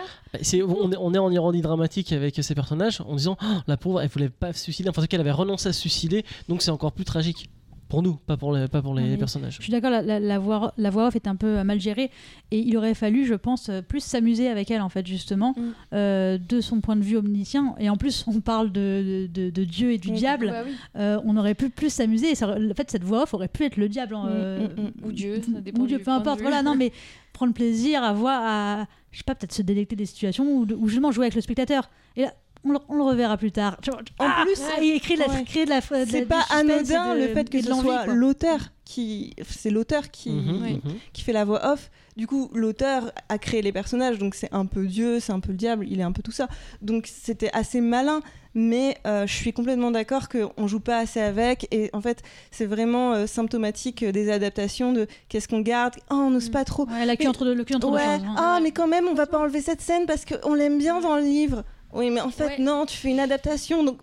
c'est, 0.43 0.63
on, 0.63 0.93
est, 0.93 0.97
on 0.99 1.15
est 1.15 1.19
en 1.19 1.31
ironie 1.31 1.63
dramatique 1.63 2.13
avec 2.13 2.35
ces 2.43 2.55
personnages 2.55 3.01
en 3.07 3.17
disant 3.17 3.37
Oh, 3.43 3.47
la 3.67 3.77
pauvre, 3.79 4.01
elle 4.03 4.09
voulait 4.11 4.29
pas 4.29 4.53
se 4.53 4.59
suicider, 4.61 4.89
enfin 4.91 5.01
en 5.01 5.05
tout 5.05 5.09
cas, 5.09 5.17
elle 5.17 5.23
avait 5.23 5.31
renoncé 5.33 5.69
à 5.69 5.73
se 5.73 5.81
suicider, 5.81 6.25
donc 6.49 6.61
c'est 6.61 6.71
encore 6.71 6.93
plus 6.93 7.05
tragique 7.07 7.49
pour 7.93 8.03
nous, 8.03 8.15
pas 8.15 8.39
pour 8.39 8.55
les, 8.55 8.69
pas 8.69 8.81
pour 8.81 8.95
les 8.95 9.03
Ouais. 9.11 9.17
personnages. 9.19 9.57
Je 9.59 9.63
suis 9.65 9.71
d'accord, 9.71 9.91
la, 9.91 10.01
la- 10.01 10.19
la 10.19 10.39
voix, 10.39 10.73
la 10.79 10.89
voix 10.89 11.09
off 11.09 11.15
est 11.15 11.27
un 11.29 11.37
peu 11.37 11.59
euh, 11.59 11.63
mal 11.65 11.79
gérée 11.79 12.11
et 12.51 12.59
il 12.59 12.75
aurait 12.79 12.95
fallu, 12.95 13.27
je 13.27 13.35
pense, 13.35 13.69
euh, 13.69 13.83
plus 13.83 14.01
s'amuser 14.03 14.49
avec 14.49 14.71
elle, 14.71 14.81
en 14.81 14.89
fait, 14.89 15.07
justement, 15.07 15.53
Mm. 15.55 15.61
euh, 15.93 16.39
de 16.39 16.63
son 16.63 16.81
point 16.81 16.97
de 16.97 17.03
vue 17.03 17.19
omniscient. 17.19 17.75
Et 17.79 17.91
en 17.91 17.99
plus, 17.99 18.25
on 18.27 18.41
parle 18.41 18.73
de, 18.73 19.29
de, 19.31 19.51
de 19.51 19.65
Dieu 19.65 19.93
et 19.93 19.99
du 19.99 20.11
Mm. 20.11 20.15
diable. 20.15 20.47
Bah 20.49 20.63
oui. 20.65 20.73
Euh, 20.97 21.21
on 21.27 21.37
aurait 21.37 21.55
pu 21.55 21.69
plus 21.69 21.93
s'amuser. 21.93 22.31
Et 22.31 22.35
ça 22.35 22.49
aurait- 22.49 22.71
en 22.71 22.75
fait, 22.75 22.91
cette 22.91 23.05
voix 23.05 23.25
off 23.25 23.35
aurait 23.35 23.49
pu 23.49 23.65
être 23.65 23.77
le 23.77 23.91
diable. 23.91 24.15
hein, 24.15 24.25
Mm, 24.25 24.31
euh, 24.33 24.59
mm, 24.69 24.81
mm. 24.81 25.05
Ou 25.07 25.13
Dieu, 25.13 25.43
ça 25.43 25.61
dépend 25.61 25.83
ou 25.83 25.87
Dieu, 25.87 25.99
du 25.99 26.05
peu 26.05 26.11
importe. 26.13 26.41
Voilà, 26.41 26.63
non, 26.63 26.75
mais 26.79 26.93
prendre 27.35 27.53
plaisir 27.53 28.03
à 28.03 28.15
voir, 28.15 28.43
à, 28.43 28.87
je 29.11 29.19
sais 29.19 29.25
pas, 29.25 29.35
peut-être 29.35 29.53
se 29.53 29.61
délecter 29.63 29.97
des 29.97 30.07
situations 30.07 30.47
ou, 30.47 30.67
ou 30.79 30.89
justement 30.89 31.13
jouer 31.13 31.27
avec 31.27 31.35
le 31.35 31.43
spectateur. 31.43 31.91
Et 32.17 32.23
là, 32.23 32.33
on 32.65 32.73
le, 32.73 32.79
on 32.89 32.95
le 32.97 33.03
reverra 33.03 33.37
plus 33.37 33.53
tard. 33.53 33.77
En 34.19 34.27
Ah, 34.27 34.45
plus, 34.45 34.61
et 34.85 35.01
créer 35.01 35.17
de 35.17 35.23
la, 35.23 35.29
ouais. 35.29 35.45
créer 35.45 35.65
de 35.65 35.71
la, 35.71 35.81
de 35.81 35.87
la- 35.95 36.07
c'est 36.07 36.27
pas 36.27 36.45
anodin 36.51 37.15
de- 37.15 37.21
le 37.21 37.29
fait 37.29 37.49
que 37.51 37.61
ce 37.61 37.73
soit 37.75 38.07
l'auteur 38.07 38.59
qui, 38.85 39.35
c'est 39.49 39.71
l'auteur 39.71 40.11
qui, 40.11 40.31
Mhm, 40.31 40.63
Oui. 40.63 40.73
mhm. 40.85 40.95
qui 41.13 41.23
fait 41.23 41.33
la 41.33 41.45
voix 41.45 41.73
off. 41.73 41.91
Du 42.17 42.27
coup, 42.27 42.51
l'auteur 42.53 43.11
a 43.31 43.39
créé 43.39 43.63
les 43.63 43.73
personnages, 43.73 44.19
donc 44.19 44.35
c'est 44.35 44.53
un 44.53 44.67
peu 44.67 44.85
Dieu, 44.87 45.19
c'est 45.19 45.33
un 45.33 45.41
peu 45.41 45.51
le 45.53 45.57
diable, 45.57 45.87
il 45.91 45.99
est 45.99 46.03
un 46.05 46.13
peu 46.13 46.21
tout 46.23 46.31
ça. 46.33 46.47
Donc 46.83 47.07
c'était 47.11 47.49
assez 47.55 47.81
malin, 47.81 48.21
mais 48.55 48.99
euh, 49.07 49.27
je 49.27 49.33
suis 49.33 49.55
complètement 49.55 49.91
d'accord 49.91 50.29
qu'on 50.29 50.67
joue 50.69 50.81
pas 50.81 50.99
assez 50.99 51.21
avec. 51.23 51.67
Et 51.71 51.89
en 51.95 52.03
fait, 52.03 52.23
c'est 52.51 52.67
vraiment 52.67 53.15
euh, 53.15 53.27
symptomatique 53.27 54.05
des 54.05 54.31
adaptations 54.31 54.93
de 54.93 55.07
qu'est-ce 55.31 55.49
qu'on 55.49 55.61
garde. 55.63 55.95
Oh, 56.11 56.15
on 56.17 56.31
n'ose 56.31 56.49
Mm. 56.51 56.53
pas 56.53 56.65
trop. 56.67 56.87
Ouais, 56.87 57.07
la 57.07 57.17
queue 57.17 57.25
Mais- 57.25 57.29
entre 57.31 57.45
deux, 57.47 57.55
le 57.55 57.65
cul 57.65 57.75
entre 57.77 57.89
deux 57.89 57.95
Ouais, 57.95 58.03
hein. 58.03 58.35
ah, 58.37 58.61
mais 58.63 58.73
quand 58.73 58.89
même, 58.89 59.09
on 59.09 59.15
va 59.15 59.27
pas 59.27 59.39
enlever 59.39 59.63
cette 59.63 59.81
scène 59.81 60.05
parce 60.07 60.27
qu'on 60.27 60.53
l'aime 60.53 60.77
bien 60.79 61.01
dans 61.01 61.17
le 61.17 61.23
livre. 61.23 61.65
Oui, 61.93 62.11
mais 62.11 62.21
en 62.21 62.31
fait, 62.31 62.47
Ouais. 62.47 62.59
non, 62.59 62.87
tu 62.87 62.97
fais 62.97 63.11
une 63.11 63.21
adaptation, 63.21 63.85
donc 63.85 63.99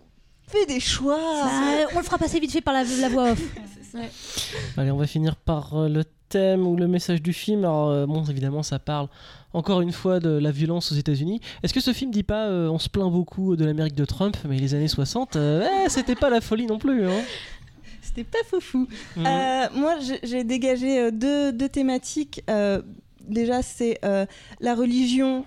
fais 0.47 0.65
des 0.65 0.79
choix. 0.79 1.17
Bah, 1.17 1.87
on 1.93 1.97
le 1.99 2.03
fera 2.03 2.17
passer 2.17 2.39
vite 2.39 2.51
fait 2.51 2.61
par 2.61 2.73
la, 2.73 2.83
la 2.83 3.09
voix 3.09 3.31
off. 3.31 3.41
Ouais. 3.95 4.07
Allez, 4.77 4.91
on 4.91 4.97
va 4.97 5.07
finir 5.07 5.35
par 5.35 5.75
euh, 5.75 5.89
le 5.89 6.03
thème 6.29 6.67
ou 6.67 6.75
le 6.75 6.87
message 6.87 7.23
du 7.23 7.33
film. 7.33 7.61
Alors, 7.65 7.89
euh, 7.89 8.05
bon, 8.05 8.23
évidemment, 8.25 8.61
ça 8.61 8.77
parle 8.77 9.07
encore 9.51 9.81
une 9.81 9.91
fois 9.91 10.19
de 10.19 10.29
la 10.29 10.51
violence 10.51 10.91
aux 10.91 10.95
États-Unis. 10.95 11.41
Est-ce 11.63 11.73
que 11.73 11.79
ce 11.79 11.91
film 11.91 12.11
dit 12.11 12.21
pas 12.21 12.45
euh, 12.49 12.69
on 12.69 12.77
se 12.77 12.87
plaint 12.87 13.11
beaucoup 13.11 13.55
de 13.55 13.65
l'Amérique 13.65 13.95
de 13.95 14.05
Trump, 14.05 14.37
mais 14.47 14.59
les 14.59 14.75
années 14.75 14.87
60, 14.87 15.37
euh, 15.37 15.67
eh, 15.85 15.89
c'était 15.89 16.13
pas 16.13 16.29
la 16.29 16.39
folie 16.39 16.67
non 16.67 16.77
plus. 16.77 17.03
Hein 17.07 17.19
C'était 18.03 18.23
pas 18.23 18.37
faux 18.45 18.59
fou. 18.61 18.87
Mhm. 19.15 19.25
Euh, 19.25 19.65
moi, 19.73 19.95
j'ai- 20.21 20.43
dégagé 20.43 20.99
euh, 20.99 21.09
deux, 21.11 21.51
deux 21.51 21.69
thématiques. 21.69 22.43
Euh, 22.47 22.83
déjà, 23.27 23.63
c'est 23.63 23.97
euh, 24.05 24.27
la 24.59 24.75
religion 24.75 25.45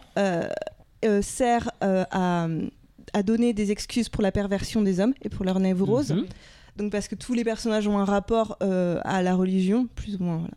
euh, 1.05 1.23
sert 1.23 1.71
euh, 1.83 2.05
à, 2.11 2.47
à 3.13 3.23
donner 3.23 3.53
des 3.53 3.71
excuses 3.71 4.09
pour 4.09 4.23
la 4.23 4.33
perversion 4.33 4.83
des 4.83 5.01
hommes 5.01 5.15
et 5.23 5.29
pour 5.29 5.45
leur 5.45 5.61
névrose. 5.61 6.13
Mhm. 6.13 6.27
Donc 6.77 6.91
parce 6.93 7.07
que 7.09 7.15
tous 7.15 7.35
les 7.35 7.45
personnages 7.45 7.87
ont 7.87 7.99
un 7.99 8.05
rapport 8.07 8.57
euh, 8.63 8.99
à 9.05 9.23
la 9.23 9.35
religion, 9.35 9.87
plus 9.95 10.17
ou 10.17 10.25
moins. 10.25 10.39
voilà. 10.39 10.55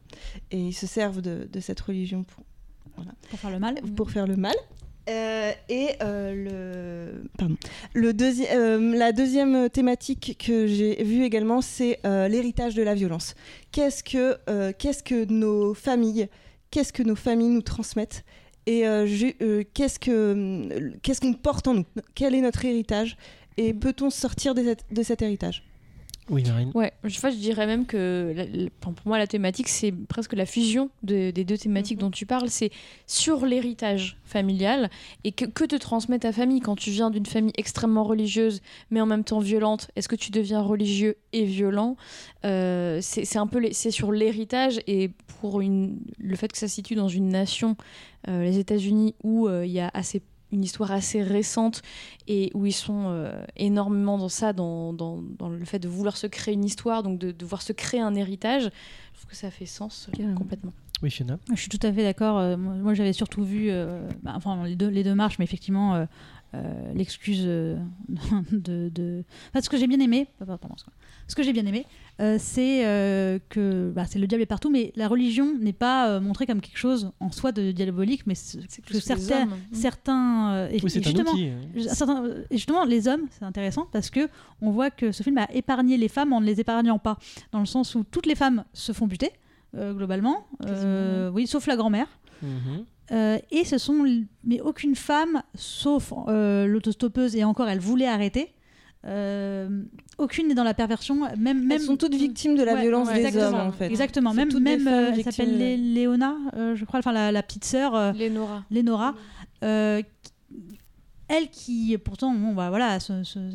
Et 0.51 0.60
ils 0.60 0.73
se 0.73 0.88
servent 0.88 1.21
de, 1.21 1.47
de 1.51 1.60
cette 1.60 1.79
religion 1.81 2.23
pour, 2.23 2.43
Pour 3.29 3.39
faire 3.39 3.51
le 3.51 3.60
mal. 3.60 3.75
pour 3.95 4.10
faire 4.12 4.25
le 4.27 4.38
mal. 4.38 4.55
Euh, 5.08 5.51
et 5.69 5.89
euh, 6.01 7.13
le, 7.21 7.29
pardon. 7.38 7.58
Le 7.93 8.12
deuxi- 8.13 8.47
euh, 8.51 8.95
la 8.97 9.12
deuxième 9.12 9.69
thématique 9.69 10.38
que 10.43 10.65
j'ai 10.65 11.03
vue 11.03 11.23
également, 11.25 11.62
c'est 11.62 11.99
euh, 12.08 12.27
l'héritage 12.27 12.73
de 12.75 12.81
la 12.81 12.95
violence. 12.95 13.36
Qu'est-ce 13.71 14.03
que, 14.03 14.38
euh, 14.49 14.71
qu'est-ce 14.77 15.03
que 15.03 15.25
nos 15.25 15.73
familles, 15.75 16.27
qu'est-ce 16.71 16.91
que 16.93 17.03
nos 17.03 17.15
familles 17.15 17.49
nous 17.49 17.62
transmettent 17.62 18.23
et 18.65 18.88
euh, 18.88 19.06
euh, 19.06 19.36
euh, 19.41 19.63
qu'est-ce 19.73 21.21
qu'on 21.21 21.34
porte 21.34 21.67
en 21.67 21.75
nous? 21.75 21.86
Quel 22.15 22.36
est 22.36 22.41
notre 22.41 22.65
héritage? 22.65 23.17
Et 23.58 23.73
peut-on 23.73 24.10
sortir 24.10 24.54
de 24.56 25.04
cet 25.04 25.21
héritage? 25.21 25.63
Oui, 26.29 26.43
Marine. 26.43 26.71
Ouais, 26.73 26.91
je, 27.03 27.15
enfin, 27.17 27.29
je 27.29 27.35
dirais 27.35 27.67
même 27.67 27.85
que 27.85 28.33
la- 28.35 28.45
la- 28.45 28.69
enfin, 28.81 28.93
pour 28.93 29.07
moi, 29.07 29.19
la 29.19 29.27
thématique, 29.27 29.67
c'est 29.67 29.91
presque 29.91 30.33
la 30.33 30.47
fusion 30.47 30.89
de- 31.03 31.29
des 31.29 31.43
deux 31.43 31.57
thématiques 31.57 31.97
Mhm. 31.97 32.05
dont 32.05 32.11
tu 32.11 32.25
parles. 32.25 32.49
C'est 32.49 32.71
sur 33.05 33.45
l'héritage 33.45 34.17
familial 34.23 34.89
et 35.23 35.31
que, 35.31 35.45
que 35.45 35.63
te 35.65 35.75
transmet 35.75 36.17
ta 36.17 36.31
famille 36.31 36.61
quand 36.61 36.75
tu 36.75 36.89
viens 36.89 37.11
d'une 37.11 37.27
famille 37.27 37.53
extrêmement 37.57 38.03
religieuse, 38.03 38.61
mais 38.89 39.01
en 39.01 39.05
même 39.05 39.23
temps 39.23 39.38
violente. 39.39 39.89
Est-ce 39.95 40.07
que 40.09 40.15
tu 40.15 40.31
deviens 40.31 40.61
religieux 40.61 41.15
et 41.31 41.45
violent? 41.45 41.95
Euh, 42.43 42.99
C'est 43.01 43.38
un 43.38 43.47
peu 43.47 43.61
c'est 43.71 43.91
sur 43.91 44.11
l'héritage 44.11 44.79
et 44.88 45.11
pour 45.41 45.61
une, 45.61 45.99
le 46.17 46.35
fait 46.35 46.51
que 46.51 46.57
ça 46.57 46.67
se 46.67 46.73
situe 46.75 46.95
dans 46.95 47.07
une 47.07 47.29
nation, 47.29 47.75
euh, 48.27 48.43
les 48.43 48.57
États-Unis, 48.57 49.13
où 49.23 49.47
euh, 49.47 49.63
il 49.65 49.71
y 49.71 49.79
a 49.79 49.91
assez 49.93 50.21
une 50.51 50.63
histoire 50.63 50.91
assez 50.91 51.23
récente 51.23 51.81
et 52.27 52.51
où 52.53 52.65
ils 52.65 52.71
sont 52.71 53.05
euh, 53.08 53.43
énormément 53.58 54.17
dans 54.17 54.29
ça, 54.29 54.53
dans, 54.53 54.93
dans, 54.93 55.21
dans 55.21 55.49
le 55.49 55.65
fait 55.65 55.79
de 55.79 55.88
vouloir 55.88 56.17
se 56.17 56.27
créer 56.27 56.53
une 56.53 56.63
histoire, 56.63 57.03
donc 57.03 57.19
de, 57.19 57.27
de 57.27 57.31
devoir 57.31 57.62
se 57.62 57.73
créer 57.73 57.99
un 58.01 58.15
héritage. 58.15 58.63
Je 59.13 59.19
trouve 59.19 59.29
que 59.29 59.36
ça 59.36 59.51
fait 59.51 59.65
sens 59.65 60.10
euh, 60.19 60.34
complètement. 60.34 60.73
Oui, 61.01 61.12
Fiona. 61.12 61.38
Je 61.53 61.60
suis 61.60 61.69
tout 61.69 61.86
à 61.86 61.91
fait 61.91 62.03
d'accord. 62.03 62.38
Euh, 62.38 62.55
moi, 62.58 62.93
j'avais 62.93 63.12
surtout 63.12 63.43
vu, 63.43 63.69
euh, 63.69 64.08
bah, 64.23 64.31
enfin, 64.36 64.65
les 64.65 64.75
deux, 64.77 64.88
les 64.88 65.03
deux 65.03 65.15
marches, 65.15 65.39
mais 65.39 65.45
effectivement, 65.45 65.95
euh, 65.95 66.05
euh, 66.53 66.93
l'excuse 66.93 67.43
euh, 67.43 67.77
de, 68.51 68.89
de... 68.89 69.23
Enfin, 69.49 69.62
ce 69.62 69.69
que 69.69 69.77
j'ai 69.77 69.88
bien 69.88 69.99
aimé, 69.99 70.27
pardon, 70.39 70.58
pardon, 70.58 70.75
ce 71.27 71.35
que- 71.35 71.43
j'ai 71.43 71.53
bien 71.53 71.65
aimé, 71.65 71.85
euh, 72.21 72.38
c'est 72.39 72.85
euh, 72.85 73.39
que 73.49 73.91
bah, 73.93 74.05
c'est 74.05 74.19
le 74.19 74.27
diable 74.27 74.41
est 74.43 74.45
partout, 74.45 74.69
mais 74.69 74.93
la 74.95 75.07
religion 75.07 75.53
n'est 75.59 75.73
pas 75.73 76.09
euh, 76.09 76.19
montrée 76.21 76.45
comme 76.45 76.61
quelque 76.61 76.77
chose 76.77 77.11
en 77.19 77.31
soi 77.31 77.51
de 77.51 77.71
diabolique, 77.71 78.21
mais 78.25 78.35
c- 78.35 78.59
C'est 78.69 78.83
que 78.85 78.99
certains, 78.99 79.47
certains, 79.73 80.53
euh, 80.53 80.69
et, 80.69 80.79
Oui, 80.83 80.89
c'est 80.89 80.99
et 80.99 81.01
un 81.01 81.03
justement, 81.11 81.31
outil. 81.31 81.49
euh. 81.49 81.81
certains- 81.89 82.23
et 82.49 82.55
justement, 82.57 82.83
les 82.85 83.07
hommes, 83.07 83.25
c'est 83.31 83.43
intéressant 83.45 83.88
parce 83.91 84.09
que 84.09 84.29
on 84.61 84.71
voit 84.71 84.89
que 84.91 85.11
ce 85.11 85.23
film 85.23 85.38
a 85.38 85.47
épargné 85.53 85.97
les 85.97 86.07
femmes 86.07 86.31
en 86.33 86.41
ne 86.41 86.45
les 86.45 86.59
épargnant 86.61 86.99
pas, 86.99 87.17
dans 87.51 87.59
le 87.59 87.65
sens 87.65 87.95
où 87.95 88.03
toutes 88.09 88.25
les 88.27 88.35
femmes 88.35 88.63
se 88.73 88.91
font 88.93 89.07
buter 89.07 89.31
euh, 89.75 89.93
globalement, 89.93 90.45
Euh, 90.65 91.29
oui, 91.31 91.47
sauf 91.47 91.67
la 91.67 91.75
grand-mère. 91.75 92.07
Mhm. 92.41 92.85
Euh, 93.11 93.38
et 93.51 93.65
ce 93.65 93.77
sont 93.77 94.03
mais 94.43 94.61
aucune 94.61 94.95
femme 94.95 95.43
sauf 95.53 96.11
euh, 96.27 96.65
l'autostoppeuse 96.65 97.35
et 97.35 97.43
encore 97.43 97.67
elle 97.69 97.79
voulait 97.79 98.07
arrêter 98.07 98.51
euh, 99.07 99.83
aucune 100.17 100.47
n'est 100.47 100.55
dans 100.55 100.63
la 100.63 100.73
perversion 100.73 101.15
même 101.37 101.59
même 101.59 101.71
Elles 101.73 101.81
sont 101.81 101.97
toutes 101.97 102.15
victimes 102.15 102.55
de 102.55 102.63
la 102.63 102.73
Ouais, 102.73 102.81
violence 102.81 103.07
ouais, 103.09 103.15
des 103.21 103.25
exactement. 103.25 103.61
hommes, 103.61 103.67
en 103.67 103.71
fait. 103.71 103.87
exactement 103.87 104.33
même 104.33 104.49
euh, 104.87 105.11
elle 105.13 105.23
s'appelle 105.23 105.57
Lé- 105.57 105.77
Léona 105.77 106.35
euh, 106.55 106.75
je 106.75 106.85
crois 106.85 106.99
enfin 106.99 107.11
la, 107.11 107.31
la 107.31 107.43
petite 107.43 107.65
sœur 107.65 107.93
euh, 107.95 108.11
Lénora. 108.13 108.63
Lénora 108.71 109.13
euh, 109.63 110.01
elle 111.27 111.49
qui 111.49 111.97
pourtant 112.03 112.33
bon, 112.33 112.53
bah, 112.53 112.69
voilà 112.69 112.97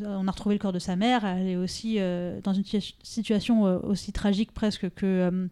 on 0.05 0.27
a 0.27 0.31
retrouvé 0.31 0.55
le 0.55 0.59
corps 0.59 0.73
de 0.73 0.79
sa 0.79 0.95
mère 0.95 1.25
elle 1.25 1.47
est 1.47 1.55
aussi 1.55 1.95
euh, 1.99 2.39
dans 2.43 2.53
une 2.53 2.63
situa- 2.63 2.95
situation 3.03 3.65
euh, 3.65 3.79
aussi 3.83 4.11
tragique 4.11 4.51
presque 4.53 4.89
que 4.93 5.05
euh, 5.05 5.47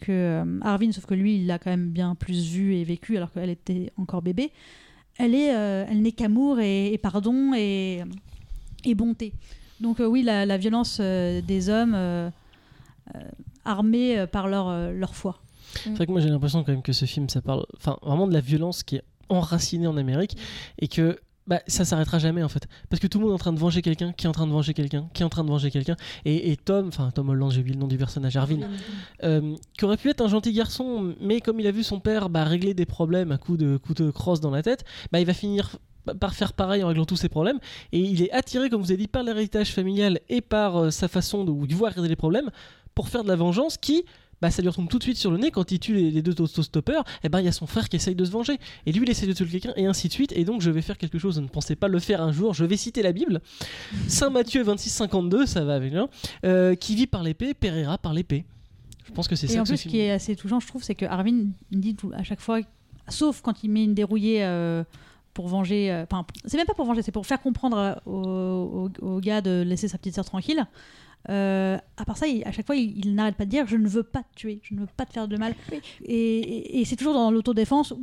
que 0.00 0.44
Arvin 0.62 0.92
sauf 0.92 1.06
que 1.06 1.14
lui 1.14 1.36
il 1.36 1.46
l'a 1.46 1.58
quand 1.58 1.70
même 1.70 1.88
bien 1.90 2.14
plus 2.14 2.46
vu 2.50 2.74
et 2.74 2.84
vécu 2.84 3.16
alors 3.16 3.30
qu'elle 3.32 3.50
était 3.50 3.92
encore 3.96 4.20
bébé 4.22 4.50
elle 5.18 5.34
est 5.34 5.54
euh, 5.54 5.84
elle 5.88 6.02
n'est 6.02 6.12
qu'amour 6.12 6.58
et, 6.60 6.92
et 6.92 6.98
pardon 6.98 7.52
et, 7.54 8.02
et 8.84 8.94
bonté 8.94 9.32
donc 9.80 10.00
euh, 10.00 10.06
oui 10.06 10.22
la, 10.22 10.46
la 10.46 10.56
violence 10.56 10.98
euh, 11.00 11.40
des 11.40 11.68
hommes 11.68 11.94
euh, 11.94 12.30
armés 13.64 14.26
par 14.30 14.48
leur, 14.48 14.92
leur 14.92 15.14
foi 15.14 15.42
C'est 15.74 15.90
vrai 15.90 16.06
que 16.06 16.12
moi 16.12 16.20
j'ai 16.20 16.28
l'impression 16.28 16.62
quand 16.64 16.72
même 16.72 16.82
que 16.82 16.92
ce 16.92 17.04
film, 17.04 17.28
ça 17.28 17.42
parle 17.42 17.66
enfin, 17.76 17.98
vraiment 18.02 18.26
de 18.26 18.32
la 18.32 18.40
violence 18.40 18.82
qui 18.82 18.96
est 18.96 19.02
enracinée 19.28 19.86
en 19.86 19.96
Amérique 19.96 20.36
et 20.78 20.88
que 20.88 21.18
bah, 21.46 21.60
ça 21.66 21.84
s'arrêtera 21.84 22.18
jamais 22.18 22.42
en 22.42 22.48
fait. 22.48 22.68
Parce 22.88 23.00
que 23.00 23.06
tout 23.06 23.18
le 23.18 23.24
monde 23.24 23.32
est 23.32 23.34
en 23.34 23.38
train 23.38 23.52
de 23.52 23.58
venger 23.58 23.82
quelqu'un, 23.82 24.12
qui 24.12 24.26
est 24.26 24.28
en 24.28 24.32
train 24.32 24.46
de 24.46 24.52
venger 24.52 24.74
quelqu'un, 24.74 25.08
qui 25.12 25.22
est 25.22 25.24
en 25.24 25.28
train 25.28 25.42
de 25.42 25.48
venger 25.48 25.70
quelqu'un. 25.70 25.96
Et, 26.24 26.52
et 26.52 26.56
Tom, 26.56 26.88
enfin 26.88 27.10
Tom 27.10 27.30
Holland, 27.30 27.50
j'ai 27.50 27.60
oublié 27.60 27.74
le 27.74 27.80
nom 27.80 27.88
du 27.88 27.98
personnage, 27.98 28.36
Arvin, 28.36 28.60
euh, 29.24 29.56
qui 29.76 29.84
aurait 29.84 29.96
pu 29.96 30.08
être 30.08 30.20
un 30.20 30.28
gentil 30.28 30.52
garçon, 30.52 31.14
mais 31.20 31.40
comme 31.40 31.58
il 31.58 31.66
a 31.66 31.72
vu 31.72 31.82
son 31.82 31.98
père 31.98 32.28
bah, 32.28 32.44
régler 32.44 32.74
des 32.74 32.86
problèmes 32.86 33.32
à 33.32 33.38
coups 33.38 33.58
de, 33.58 33.76
coups 33.76 34.00
de 34.00 34.10
crosse 34.10 34.40
dans 34.40 34.50
la 34.50 34.62
tête, 34.62 34.84
bah, 35.10 35.18
il 35.18 35.26
va 35.26 35.34
finir 35.34 35.78
par 36.18 36.34
faire 36.34 36.52
pareil 36.52 36.82
en 36.82 36.88
réglant 36.88 37.04
tous 37.04 37.16
ses 37.16 37.28
problèmes. 37.28 37.58
Et 37.92 38.00
il 38.00 38.22
est 38.22 38.30
attiré, 38.32 38.70
comme 38.70 38.82
vous 38.82 38.90
avez 38.90 38.98
dit, 38.98 39.08
par 39.08 39.22
l'héritage 39.22 39.72
familial 39.72 40.20
et 40.28 40.40
par 40.40 40.76
euh, 40.76 40.90
sa 40.90 41.08
façon 41.08 41.44
de, 41.44 41.74
voir 41.74 41.92
régler 41.92 42.08
les 42.08 42.16
problèmes 42.16 42.50
pour 42.94 43.08
faire 43.08 43.22
de 43.22 43.28
la 43.28 43.36
vengeance 43.36 43.76
qui 43.76 44.04
bah, 44.42 44.50
ça 44.50 44.60
lui 44.60 44.68
retombe 44.68 44.88
tout 44.88 44.98
de 44.98 45.04
suite 45.04 45.16
sur 45.16 45.30
le 45.30 45.38
nez 45.38 45.52
quand 45.52 45.70
il 45.70 45.78
tue 45.78 45.94
les, 45.94 46.10
les 46.10 46.20
deux 46.20 46.42
autostoppeurs. 46.42 47.04
Et 47.22 47.28
ben 47.28 47.38
il 47.38 47.44
y 47.44 47.48
a 47.48 47.52
son 47.52 47.68
frère 47.68 47.88
qui 47.88 47.94
essaye 47.94 48.16
de 48.16 48.24
se 48.24 48.32
venger. 48.32 48.58
Et 48.86 48.92
lui, 48.92 49.02
il 49.04 49.10
essaye 49.10 49.28
de 49.28 49.32
tuer 49.32 49.46
quelqu'un, 49.46 49.72
et 49.76 49.86
ainsi 49.86 50.08
de 50.08 50.12
suite. 50.12 50.32
Et 50.32 50.44
donc, 50.44 50.60
je 50.62 50.70
vais 50.70 50.82
faire 50.82 50.98
quelque 50.98 51.16
chose. 51.16 51.36
Je 51.36 51.40
ne 51.40 51.46
pensais 51.46 51.76
pas 51.76 51.86
le 51.86 52.00
faire 52.00 52.20
un 52.20 52.32
jour. 52.32 52.52
Je 52.52 52.64
vais 52.64 52.76
citer 52.76 53.02
la 53.02 53.12
Bible. 53.12 53.40
Saint 54.08 54.30
Matthieu 54.30 54.64
26-52, 54.64 55.46
ça 55.46 55.64
va 55.64 55.76
avec 55.76 55.92
là. 55.92 56.08
Euh, 56.44 56.74
qui 56.74 56.96
vit 56.96 57.06
par 57.06 57.22
l'épée, 57.22 57.54
périra 57.54 57.98
par 57.98 58.14
l'épée. 58.14 58.44
Je 59.06 59.12
pense 59.12 59.28
que 59.28 59.36
c'est 59.36 59.46
Et 59.46 59.50
ça 59.50 59.60
en 59.60 59.62
que 59.62 59.68
plus, 59.68 59.76
ce 59.76 59.88
qui 59.88 60.00
est 60.00 60.10
assez 60.10 60.34
touchant, 60.34 60.58
je 60.58 60.66
trouve, 60.66 60.82
c'est 60.82 60.96
que 60.96 61.04
Arvin 61.04 61.50
dit 61.70 61.96
à 62.14 62.24
chaque 62.24 62.40
fois, 62.40 62.60
sauf 63.08 63.42
quand 63.42 63.62
il 63.62 63.70
met 63.70 63.84
une 63.84 63.94
dérouillée 63.94 64.44
euh, 64.44 64.82
pour 65.34 65.48
venger. 65.48 65.90
euh, 65.92 66.04
Enfin, 66.10 66.26
c'est 66.44 66.56
même 66.56 66.66
pas 66.66 66.74
pour 66.74 66.86
venger, 66.86 67.02
c'est 67.02 67.12
pour 67.12 67.26
faire 67.26 67.40
comprendre 67.40 67.76
euh, 67.76 67.94
au, 68.06 68.88
au- 69.02 69.06
au 69.06 69.20
gars 69.20 69.40
de 69.40 69.62
laisser 69.66 69.88
sa 69.88 69.98
petite 69.98 70.14
sœur 70.14 70.24
tranquille. 70.24 70.64
Euh, 71.30 71.78
à 71.96 72.04
part 72.04 72.16
ça, 72.16 72.26
il- 72.26 72.42
à 72.44 72.50
chaque 72.52 72.66
fois, 72.66 72.74
il, 72.74 72.98
il 72.98 73.14
n'arrête 73.14 73.36
pas 73.36 73.44
de 73.44 73.50
dire 73.50 73.66
Je 73.66 73.76
ne 73.76 73.86
veux 73.88 74.02
pas 74.02 74.22
te 74.22 74.34
tuer, 74.34 74.58
je 74.62 74.74
ne 74.74 74.80
veux 74.80 74.88
pas 74.96 75.06
te 75.06 75.12
faire 75.12 75.28
de 75.28 75.36
mal. 75.36 75.54
Oui. 75.70 75.80
Et, 76.04 76.38
et- 76.40 76.80
et 76.80 76.84
c'est 76.84 76.96
toujours 76.96 77.14
dans 77.14 77.30
l'autodéfense. 77.30 77.94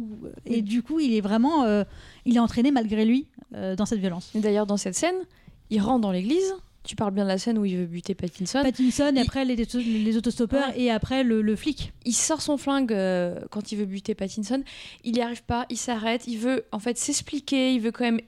Et 0.45 0.61
du 0.61 0.83
coup, 0.83 0.99
il 0.99 1.13
est 1.13 1.21
vraiment. 1.21 1.63
euh, 1.65 1.83
il 2.25 2.35
est 2.35 2.39
entraîné 2.39 2.71
malgré 2.71 3.05
lui 3.05 3.27
dans 3.51 3.85
cette 3.85 3.99
violence. 3.99 4.31
Et 4.35 4.39
d'ailleurs, 4.39 4.65
dans 4.67 4.77
cette 4.77 4.95
scène, 4.95 5.15
il 5.69 5.81
rentre 5.81 6.01
dans 6.01 6.11
l'église. 6.11 6.53
Tu 6.89 6.95
parles 6.95 7.13
bien 7.13 7.23
de 7.23 7.27
la 7.29 7.37
scène 7.37 7.59
où 7.59 7.65
il 7.65 7.77
veut 7.77 7.85
buter 7.85 8.15
Pattinson. 8.15 8.63
Pattinson, 8.63 9.11
et 9.15 9.19
il- 9.19 9.19
après 9.19 9.45
les, 9.45 9.55
les 9.55 10.17
autostoppeurs, 10.17 10.69
Ouais. 10.69 10.81
et 10.81 10.89
après 10.89 11.23
le, 11.23 11.43
le 11.43 11.55
flic. 11.55 11.93
il 12.03 12.13
sort 12.13 12.41
son 12.41 12.57
flingue 12.57 12.91
euh, 12.91 13.39
quand 13.51 13.71
il 13.71 13.75
veut 13.77 13.85
buter 13.85 14.15
Pattinson. 14.15 14.63
Il 15.03 15.11
n'y 15.13 15.21
arrive 15.21 15.43
pas, 15.43 15.67
il 15.69 15.77
s'arrête, 15.77 16.25
il 16.25 16.37
veut 16.39 16.65
en 16.71 16.79
fait 16.79 16.97
s'expliquer, 16.97 17.73
il 17.75 17.79
veut 17.79 17.91
quand 17.91 18.05
même 18.05 18.21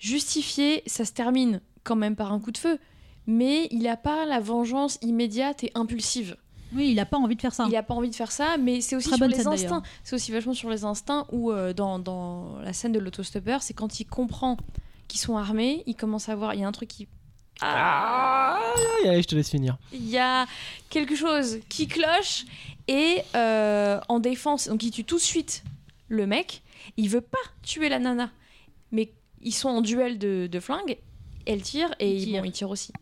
justifier. 0.00 0.82
Ça 0.86 1.04
se 1.04 1.12
termine 1.12 1.60
quand 1.84 1.94
même 1.94 2.16
par 2.16 2.32
un 2.32 2.40
coup 2.40 2.50
de 2.50 2.58
feu, 2.58 2.78
mais 3.28 3.68
il 3.70 3.82
n'a 3.82 3.96
pas 3.96 4.26
la 4.26 4.40
vengeance 4.40 4.98
immédiate 5.02 5.62
et 5.62 5.70
impulsive. 5.76 6.36
Oui, 6.74 6.90
il 6.90 6.98
a 6.98 7.06
pas 7.06 7.18
envie 7.18 7.36
de 7.36 7.40
faire 7.40 7.54
ça. 7.54 7.66
Il 7.68 7.72
n'a 7.72 7.82
pas 7.84 7.94
envie 7.94 8.10
de 8.10 8.14
faire 8.16 8.32
ça, 8.32 8.56
mais 8.58 8.80
c'est 8.80 8.96
aussi 8.96 9.08
Très 9.08 9.16
sur 9.16 9.26
les 9.28 9.36
scène, 9.36 9.46
instincts. 9.46 9.82
C'est 10.02 10.16
aussi 10.16 10.32
vachement 10.32 10.54
sur 10.54 10.70
les 10.70 10.84
instincts 10.84 11.24
où 11.32 11.50
euh, 11.52 11.72
dans, 11.72 11.98
dans 12.00 12.58
la 12.64 12.72
scène 12.72 12.90
de 12.92 12.98
l'autostoppeur, 12.98 13.62
c'est 13.62 13.74
quand 13.74 14.00
il 14.00 14.04
comprend 14.06 14.56
qu'ils 15.06 15.20
sont 15.20 15.36
armés, 15.36 15.82
il 15.86 15.94
commence 15.94 16.28
à 16.28 16.34
voir, 16.34 16.52
il 16.54 16.60
y 16.60 16.64
a 16.64 16.68
un 16.68 16.72
truc 16.72 16.88
qui 16.88 17.06
Ah, 17.60 18.60
allez, 19.04 19.22
je 19.22 19.28
te 19.28 19.34
laisse 19.34 19.50
finir. 19.50 19.76
il 19.92 20.08
y 20.08 20.18
a 20.18 20.46
quelque 20.90 21.16
chose 21.16 21.58
qui 21.68 21.86
cloche 21.88 22.44
et 22.86 23.22
euh, 23.34 24.00
en 24.08 24.18
défense, 24.20 24.68
donc 24.68 24.82
il 24.82 24.90
tue 24.90 25.04
tout 25.04 25.16
de 25.16 25.22
suite 25.22 25.62
le 26.08 26.26
mec. 26.26 26.62
Il 26.96 27.08
veut 27.08 27.20
pas 27.20 27.38
tuer 27.62 27.88
la 27.88 27.98
nana, 27.98 28.30
mais 28.92 29.12
ils 29.42 29.52
sont 29.52 29.68
en 29.68 29.80
duel 29.82 30.18
de, 30.18 30.48
de 30.50 30.60
flingue. 30.60 30.98
Elle 31.46 31.62
tire 31.62 31.94
et 31.98 32.10
Il 32.10 32.18
il, 32.22 32.24
tire. 32.26 32.42
bon, 32.42 32.48
il 32.48 32.52
tire 32.52 32.70
aussi. 32.70 32.92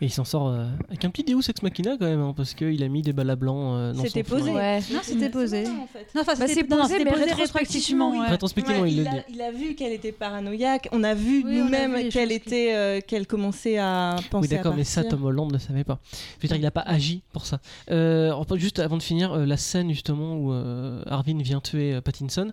Et 0.00 0.06
il 0.06 0.10
s'en 0.10 0.24
sort 0.24 0.48
euh, 0.48 0.66
avec 0.88 1.04
un 1.04 1.10
petit 1.10 1.24
Deus 1.24 1.48
Ex 1.48 1.62
Machina 1.62 1.96
quand 1.98 2.06
même, 2.06 2.20
hein, 2.20 2.34
parce 2.36 2.54
qu'il 2.54 2.82
a 2.82 2.88
mis 2.88 3.02
des 3.02 3.12
balles 3.12 3.30
à 3.30 3.36
blanc 3.36 3.74
euh, 3.76 3.92
dans 3.92 4.02
C'était 4.02 4.22
posé. 4.22 4.50
Ouais. 4.50 4.80
Non, 4.92 5.00
c'était 5.02 5.30
posé. 5.30 5.66
en 5.66 5.86
fait. 5.86 6.06
Non, 6.14 6.22
enfin, 6.22 6.32
Bah, 6.38 6.46
c'était 6.46 6.54
c'est 6.62 6.70
non, 6.70 6.76
non, 6.76 6.82
posé, 6.82 6.98
mais 7.04 7.10
posé 7.10 7.24
rétrospectivement, 7.24 8.10
rétrospectivement. 8.10 8.10
ouais. 8.22 8.28
Rétrospectivement, 8.28 8.82
Ouais, 8.82 8.90
il 8.92 8.98
il, 8.98 9.02
le 9.04 9.08
a, 9.08 9.12
dit. 9.12 9.18
il 9.34 9.42
a 9.42 9.50
vu 9.52 9.74
qu'elle 9.74 9.92
était 9.92 10.12
paranoïaque. 10.12 10.88
On 10.92 11.02
a 11.04 11.14
vu 11.14 11.42
Oui, 11.44 11.58
nous-mêmes 11.58 12.08
qu'elle 12.10 12.32
était, 12.32 12.74
euh, 12.74 13.00
qu'elle 13.00 13.26
commençait 13.26 13.78
à 13.78 14.16
penser 14.30 14.48
Oui, 14.48 14.56
d'accord, 14.56 14.74
mais 14.74 14.84
ça. 14.84 15.04
Tom 15.04 15.24
Holland 15.24 15.52
ne 15.52 15.58
savait 15.58 15.84
pas. 15.84 15.98
Je 16.12 16.42
veux 16.42 16.48
dire, 16.48 16.56
il 16.56 16.62
n'a 16.62 16.70
pas 16.70 16.80
agi 16.82 17.22
pour 17.32 17.44
ça. 17.46 17.60
Euh, 17.90 18.32
juste 18.56 18.78
avant 18.78 18.96
de 18.98 19.02
finir, 19.02 19.32
euh, 19.32 19.46
la 19.46 19.56
scène 19.56 19.90
justement 19.90 20.36
où 20.36 20.52
euh, 20.52 21.02
Arvin 21.06 21.38
vient 21.42 21.60
tuer 21.60 21.94
euh, 21.94 22.00
Pattinson. 22.00 22.52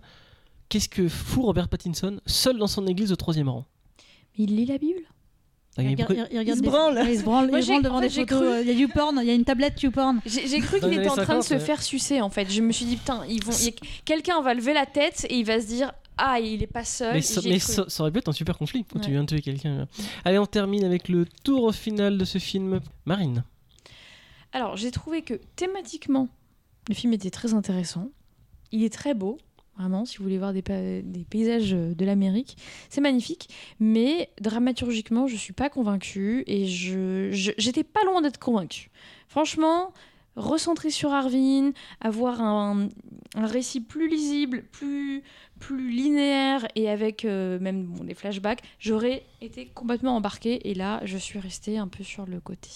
Qu'est-ce 0.70 0.88
que 0.90 1.08
fout 1.08 1.44
Robert 1.44 1.68
Pattinson 1.68 2.20
seul 2.26 2.58
dans 2.58 2.68
son 2.68 2.88
église 2.88 3.12
au 3.12 3.16
troisième 3.16 3.50
rang? 3.50 3.66
Mais 4.38 4.46
il 4.46 4.56
lit 4.56 4.66
la 4.66 4.78
Bible 4.78 5.02
Ah, 5.80 6.42
il 6.44 6.56
se 6.56 6.62
branle. 6.62 7.02
Il 7.10 7.18
se 7.20 7.24
branle, 7.24 7.50
Moi, 7.50 7.60
devant 7.62 7.98
en 7.98 8.02
fait, 8.02 8.10
j'ai 8.10 8.22
photos. 8.22 8.40
cru- 8.42 8.48
euh, 8.48 8.62
Il 8.62 8.68
y 8.68 8.72
a 8.72 8.74
YouPorn, 8.74 9.20
il 9.22 9.28
y 9.28 9.32
a 9.32 9.34
une 9.34 9.44
tablette 9.46 9.82
YouPorn. 9.82 10.22
J'ai 10.26 10.60
cru 10.60 10.80
qu'il 10.80 10.94
était 10.94 11.10
en 11.10 11.14
train 11.16 11.38
de 11.38 11.42
50, 11.42 11.44
se 11.44 11.54
ouais. 11.56 11.60
faire 11.60 11.82
sucer 11.82 12.22
en 12.22 12.30
fait. 12.30 12.50
Je 12.52 12.62
me 12.62 12.72
suis 12.72 12.86
dit, 12.86 12.98
putain, 12.98 13.24
ils 13.28 13.44
vont... 13.44 13.52
quelqu'un 14.06 14.42
va 14.42 14.54
lever 14.54 14.74
la 14.74 14.86
tête 14.86 15.26
et 15.30 15.38
il 15.38 15.46
va 15.46 15.60
se 15.62 15.68
dire, 15.68 15.92
ah, 16.18 16.40
il 16.40 16.62
est 16.62 16.68
pas 16.68 16.84
seul. 16.84 17.14
Mais, 17.14 17.22
ça, 17.22 17.42
j'ai 17.42 17.50
mais 17.50 17.60
cru. 17.60 17.72
ça, 17.74 17.86
ça 17.88 18.04
aurait 18.04 18.12
pu 18.12 18.20
être 18.20 18.28
un 18.30 18.34
super 18.34 18.58
conflit 18.58 18.84
quand 18.84 19.00
tu 19.00 19.12
viens 19.12 19.24
de 19.24 19.28
tuer 19.30 19.42
quelqu'un. 19.42 19.88
Allez, 20.26 20.38
on 20.40 20.46
termine 20.46 20.84
avec 20.84 21.08
le 21.08 21.26
tour 21.44 21.74
final 21.74 22.18
de 22.18 22.26
ce 22.26 22.38
film. 22.40 22.80
Marine. 23.06 23.44
Alors, 24.52 24.76
j'ai 24.78 24.92
trouvé 24.92 25.22
que 25.22 25.36
thématiquement, 25.56 26.28
le 26.90 26.96
film 26.96 27.14
était 27.14 27.30
très 27.30 27.54
intéressant. 27.54 28.10
Il 28.72 28.84
est 28.84 28.94
très 28.94 29.14
beau. 29.14 29.38
Vraiment, 29.80 30.04
si 30.06 30.18
vous 30.18 30.24
voulez 30.24 30.38
voir 30.38 30.52
des, 30.54 30.62
pa- 30.62 31.02
des 31.02 31.24
paysages 31.30 31.74
euh, 31.74 31.96
de 31.96 32.04
l'Amérique, 32.06 32.58
c'est 32.90 33.00
magnifique. 33.02 33.48
Mais 33.80 34.30
dramaturgiquement, 34.42 35.26
je 35.28 35.38
suis 35.38 35.54
pas 35.54 35.70
convaincue 35.70 36.44
et 36.48 36.68
je 36.68 37.30
je- 37.32 37.52
j'étais 37.58 37.86
pas 37.86 38.04
loin 38.06 38.22
d'être 38.22 38.40
convaincue. 38.40 38.90
Franchement, 39.30 39.94
recentrer 40.36 40.90
sur 40.90 41.12
Arvin, 41.14 41.72
avoir 42.02 42.42
un, 42.42 42.90
un 43.36 43.46
récit 43.48 43.80
plus 43.82 44.10
lisible, 44.10 44.64
plus 44.72 45.24
plus 45.60 45.90
linéaire 45.92 46.66
et 46.76 46.90
avec 46.90 47.26
euh, 47.26 47.60
même 47.60 47.84
bon, 47.84 48.04
des 48.06 48.14
flashbacks, 48.14 48.62
j'aurais 48.80 49.24
été 49.42 49.66
complètement 49.68 50.16
embarquée. 50.16 50.70
Et 50.70 50.74
là, 50.74 51.02
je 51.06 51.18
suis 51.18 51.40
restée 51.40 51.78
un 51.78 51.88
peu 51.88 52.04
sur 52.04 52.26
le 52.26 52.40
côté. 52.40 52.70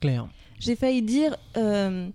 Claire. 0.00 0.28
J'ai 0.58 0.74
failli 0.76 1.02
dire, 1.02 1.36
euh, 1.56 2.08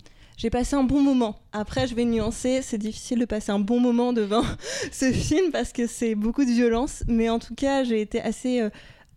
j'ai 0.43 0.49
passé 0.49 0.75
un 0.75 0.83
bon 0.83 1.01
moment. 1.01 1.37
Après, 1.53 1.87
je 1.87 1.95
vais 1.95 2.03
nuancer, 2.03 2.61
c'est 2.61 2.77
difficile 2.77 3.17
de 3.17 3.23
passer 3.23 3.53
un 3.53 3.59
bon 3.59 3.79
moment 3.79 4.11
devant 4.11 4.43
ce 4.91 5.09
film 5.13 5.51
parce 5.53 5.71
que 5.71 5.87
c'est 5.87 6.15
beaucoup 6.15 6.43
de 6.43 6.49
violence. 6.51 7.01
Mais 7.07 7.29
en 7.29 7.39
tout 7.39 7.55
cas, 7.55 7.85
j'ai 7.85 8.01
été 8.01 8.19
assez 8.21 8.59
euh, 8.59 8.69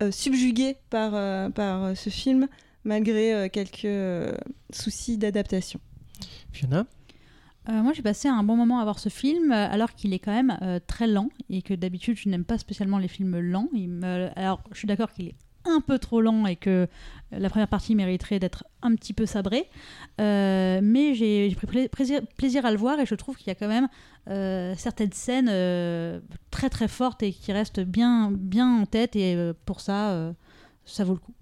euh, 0.04 0.12
subjuguée 0.12 0.76
par, 0.88 1.16
euh, 1.16 1.50
par 1.50 1.82
euh, 1.82 1.94
ce 1.96 2.10
film, 2.10 2.46
malgré 2.84 3.34
euh, 3.34 3.48
quelques 3.48 3.86
euh, 3.86 4.36
soucis 4.72 5.18
d'adaptation. 5.18 5.80
Fiona? 6.52 6.86
Euh, 7.68 7.82
moi, 7.82 7.92
j'ai 7.92 8.02
passé 8.02 8.28
un 8.28 8.44
bon 8.44 8.54
moment 8.54 8.78
à 8.78 8.84
voir 8.84 9.00
ce 9.00 9.08
film, 9.08 9.50
euh, 9.50 9.68
alors 9.68 9.94
qu'il 9.96 10.14
est 10.14 10.20
quand 10.20 10.30
même 10.32 10.56
euh, 10.62 10.78
très 10.86 11.08
lent 11.08 11.30
et 11.50 11.60
que 11.60 11.74
d'habitude, 11.74 12.16
je 12.16 12.28
n'aime 12.28 12.44
pas 12.44 12.58
spécialement 12.58 12.98
les 12.98 13.08
films 13.08 13.40
lents. 13.40 13.68
Il 13.72 13.88
me- 13.88 14.30
Alors, 14.36 14.60
je 14.70 14.78
suis 14.78 14.86
d'accord 14.86 15.12
qu'il 15.12 15.26
est 15.26 15.34
un 15.68 15.80
peu 15.80 15.98
trop 15.98 16.20
lent 16.20 16.46
et 16.46 16.56
que 16.56 16.88
la 17.32 17.50
première 17.50 17.68
partie 17.68 17.94
mériterait 17.94 18.38
d'être 18.38 18.64
un 18.82 18.94
petit 18.94 19.12
peu 19.12 19.26
sabrée. 19.26 19.68
Euh, 20.20 20.80
mais 20.82 21.14
j'ai 21.14 21.54
pris 21.54 21.66
pla- 21.66 21.88
plaisir, 22.36 22.64
à 22.64 22.70
le 22.70 22.76
voir 22.76 23.00
et 23.00 23.06
je 23.06 23.14
trouve 23.14 23.36
qu'il 23.36 23.48
y 23.48 23.50
a 23.50 23.54
quand 23.54 23.68
même 23.68 23.88
euh, 24.28 24.74
certaines 24.76 25.12
scènes 25.12 25.48
euh, 25.50 26.20
très 26.50 26.70
très 26.70 26.88
fortes 26.88 27.22
et 27.22 27.32
qui 27.32 27.52
restent 27.52 27.80
bien, 27.80 28.30
bien 28.32 28.80
en 28.82 28.86
tête. 28.86 29.16
Et 29.16 29.36
pour 29.64 29.80
ça, 29.80 30.32
ça 30.84 31.04
vaut 31.04 31.14
le 31.14 31.18
coup. 31.18 31.34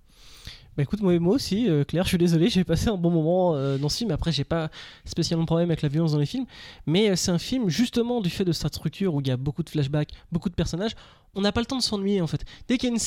Bah 0.76 0.82
écoute, 0.82 1.02
moi, 1.02 1.16
moi 1.20 1.34
aussi, 1.36 1.68
Claire, 1.86 2.02
je 2.02 2.08
suis 2.08 2.18
désolé, 2.18 2.48
j'ai 2.48 2.64
passé 2.64 2.88
un 2.88 2.96
bon 2.96 3.10
moment 3.10 3.52
dans 3.78 3.88
ce 3.88 3.98
film. 3.98 4.10
Après, 4.10 4.32
j'ai 4.32 4.42
pas 4.42 4.70
spécialement 5.04 5.44
de 5.44 5.46
problème 5.46 5.68
avec 5.68 5.82
la 5.82 5.88
violence 5.88 6.12
dans 6.12 6.18
les 6.18 6.26
films, 6.26 6.46
mais 6.86 7.14
c'est 7.14 7.30
un 7.30 7.38
film 7.38 7.68
justement 7.68 8.20
du 8.20 8.28
fait 8.30 8.44
de 8.44 8.50
sa 8.50 8.66
structure 8.68 9.14
où 9.14 9.20
il 9.20 9.28
y 9.28 9.30
a 9.30 9.36
beaucoup 9.36 9.62
de 9.62 9.70
flashbacks, 9.70 10.10
beaucoup 10.32 10.48
de 10.48 10.54
personnages. 10.54 10.96
On 11.34 11.40
n'a 11.40 11.52
pas 11.52 11.60
le 11.60 11.66
temps 11.66 11.78
de 11.78 11.82
s'ennuyer 11.82 12.20
en 12.20 12.26
fait. 12.26 12.44
Dès 12.68 12.78
qu'il 12.78 12.90
une, 12.90 12.98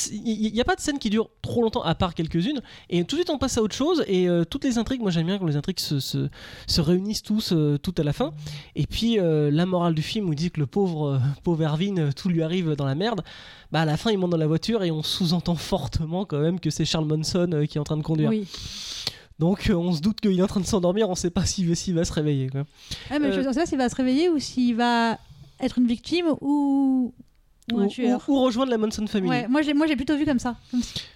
n'y 0.53 0.61
a 0.61 0.63
pas 0.65 0.75
de 0.75 0.81
scène 0.81 0.99
qui 0.99 1.09
dure 1.09 1.29
trop 1.41 1.61
longtemps, 1.61 1.81
à 1.83 1.95
part 1.95 2.13
quelques-unes, 2.13 2.61
et 2.89 3.03
tout 3.05 3.15
de 3.15 3.21
suite 3.21 3.29
on 3.29 3.37
passe 3.37 3.57
à 3.57 3.61
autre 3.61 3.75
chose. 3.75 4.03
Et 4.07 4.27
euh, 4.27 4.43
toutes 4.43 4.63
les 4.63 4.77
intrigues, 4.77 5.01
moi 5.01 5.11
j'aime 5.11 5.25
bien 5.27 5.37
quand 5.37 5.45
les 5.45 5.55
intrigues 5.55 5.79
se, 5.79 5.99
se, 5.99 6.29
se 6.67 6.81
réunissent 6.81 7.23
tous 7.23 7.53
euh, 7.53 7.77
tout 7.77 7.93
à 7.97 8.03
la 8.03 8.13
fin. 8.13 8.33
Et 8.75 8.85
puis 8.85 9.19
euh, 9.19 9.49
la 9.51 9.65
morale 9.65 9.93
du 9.93 10.01
film 10.01 10.29
où 10.29 10.33
il 10.33 10.37
dit 10.37 10.51
que 10.51 10.59
le 10.59 10.65
pauvre, 10.67 11.21
pauvre 11.43 11.63
Erwin, 11.63 12.11
tout 12.13 12.29
lui 12.29 12.43
arrive 12.43 12.75
dans 12.75 12.85
la 12.85 12.95
merde. 12.95 13.21
Bah 13.71 13.81
à 13.81 13.85
la 13.85 13.97
fin 13.97 14.11
il 14.11 14.17
monte 14.17 14.31
dans 14.31 14.37
la 14.37 14.47
voiture 14.47 14.83
et 14.83 14.91
on 14.91 15.03
sous-entend 15.03 15.55
fortement 15.55 16.25
quand 16.25 16.39
même 16.39 16.59
que 16.59 16.69
c'est 16.69 16.85
Charles 16.85 17.05
Manson 17.05 17.65
qui 17.69 17.77
est 17.77 17.81
en 17.81 17.83
train 17.83 17.97
de 17.97 18.03
conduire. 18.03 18.29
Oui. 18.29 18.47
Donc 19.39 19.69
euh, 19.69 19.75
on 19.75 19.93
se 19.93 20.01
doute 20.01 20.19
qu'il 20.19 20.37
est 20.39 20.43
en 20.43 20.47
train 20.47 20.59
de 20.59 20.65
s'endormir, 20.65 21.09
on 21.09 21.15
sait 21.15 21.29
pas 21.29 21.45
s'il 21.45 21.75
s'il 21.75 21.93
va 21.93 22.05
se 22.05 22.13
réveiller. 22.13 22.49
Quoi. 22.49 22.63
Ah, 23.09 23.19
mais 23.19 23.27
Euh, 23.27 23.43
je 23.43 23.49
sais 23.49 23.59
pas 23.59 23.65
s'il 23.65 23.77
va 23.77 23.89
se 23.89 23.95
réveiller 23.95 24.29
ou 24.29 24.39
s'il 24.39 24.75
va 24.75 25.17
être 25.59 25.77
une 25.77 25.87
victime 25.87 26.25
ou, 26.41 27.13
ou 27.73 27.79
un 27.79 27.85
Ou, 27.85 27.87
tueur. 27.89 28.23
ou- 28.27 28.33
ou 28.33 28.41
rejoindre 28.41 28.71
la 28.71 28.77
Manson 28.77 29.05
Family, 29.07 29.29
Ouais, 29.29 29.47
moi 29.47 29.61
j'ai 29.61 29.73
moi 29.73 29.87
j'ai 29.87 29.95
plutôt 29.95 30.15
vu 30.17 30.25
comme 30.25 30.39
ça. 30.39 30.55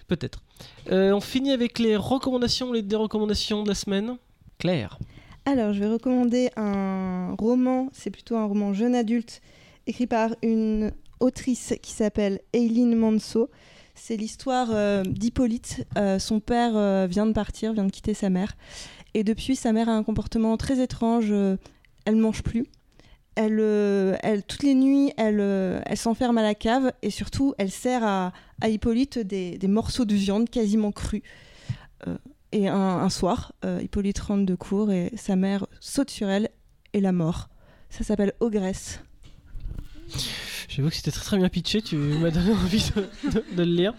Peut-être. 0.08 0.42
Euh, 0.90 1.12
on 1.12 1.20
finit 1.20 1.52
avec 1.52 1.78
les 1.78 1.96
recommandations, 1.96 2.72
les 2.72 2.82
dérecommandations 2.82 3.62
de 3.62 3.68
la 3.68 3.74
semaine. 3.74 4.16
Claire. 4.58 4.98
Alors, 5.44 5.72
je 5.72 5.80
vais 5.80 5.88
recommander 5.88 6.50
un 6.56 7.34
roman, 7.38 7.88
c'est 7.92 8.10
plutôt 8.10 8.36
un 8.36 8.44
roman 8.44 8.72
jeune 8.72 8.94
adulte, 8.94 9.40
écrit 9.88 10.06
par 10.06 10.30
une 10.42 10.92
autrice 11.18 11.74
qui 11.82 11.90
s'appelle 11.92 12.40
Eileen 12.52 12.94
Manso. 12.94 13.50
C'est 13.94 14.16
l'histoire 14.16 14.68
euh, 14.70 15.02
d'Hippolyte. 15.02 15.84
Euh, 15.98 16.18
son 16.20 16.38
père 16.40 16.76
euh, 16.76 17.06
vient 17.10 17.26
de 17.26 17.32
partir, 17.32 17.72
vient 17.72 17.84
de 17.84 17.90
quitter 17.90 18.14
sa 18.14 18.30
mère. 18.30 18.52
Et 19.14 19.24
depuis, 19.24 19.56
sa 19.56 19.72
mère 19.72 19.88
a 19.88 19.92
un 19.92 20.02
comportement 20.04 20.56
très 20.56 20.80
étrange. 20.80 21.26
euh, 21.30 21.56
elle 22.04 22.16
ne 22.16 22.22
mange 22.22 22.42
plus. 22.42 22.64
Elle, 23.34 23.58
euh, 23.60 24.16
elle, 24.22 24.42
toutes 24.42 24.62
les 24.62 24.74
nuits, 24.74 25.12
elle, 25.16 25.40
euh, 25.40 25.80
elle 25.86 25.96
s'enferme 25.96 26.36
à 26.38 26.42
la 26.42 26.54
cave 26.54 26.92
et 27.02 27.10
surtout, 27.10 27.54
elle 27.58 27.70
sert 27.70 28.04
à, 28.04 28.32
à 28.60 28.68
Hippolyte 28.68 29.18
des, 29.18 29.56
des 29.56 29.68
morceaux 29.68 30.04
de 30.04 30.14
viande 30.14 30.50
quasiment 30.50 30.92
crus. 30.92 31.22
Euh, 32.06 32.18
et 32.52 32.68
un, 32.68 33.08
soir, 33.08 33.52
Hippolyte 33.80 34.18
rentre 34.18 34.44
de 34.44 34.54
cours 34.54 34.92
et 34.92 35.10
sa 35.16 35.36
mère 35.36 35.66
saute 35.80 36.10
sur 36.10 36.28
elle 36.28 36.50
et 36.92 37.00
la 37.00 37.12
mort. 37.12 37.48
Ça 37.88 38.04
s'appelle 38.04 38.34
Ogresse. 38.40 39.00
J'avoue 40.74 40.88
que 40.88 40.94
c'était 40.94 41.10
très 41.10 41.22
très 41.24 41.36
bien 41.36 41.48
pitché, 41.48 41.82
tu 41.82 41.96
m'as 41.96 42.30
donné 42.30 42.50
envie 42.64 42.84
de, 42.96 43.30
de- 43.30 43.44
de 43.52 43.62
le 43.62 43.64
lire. 43.64 43.94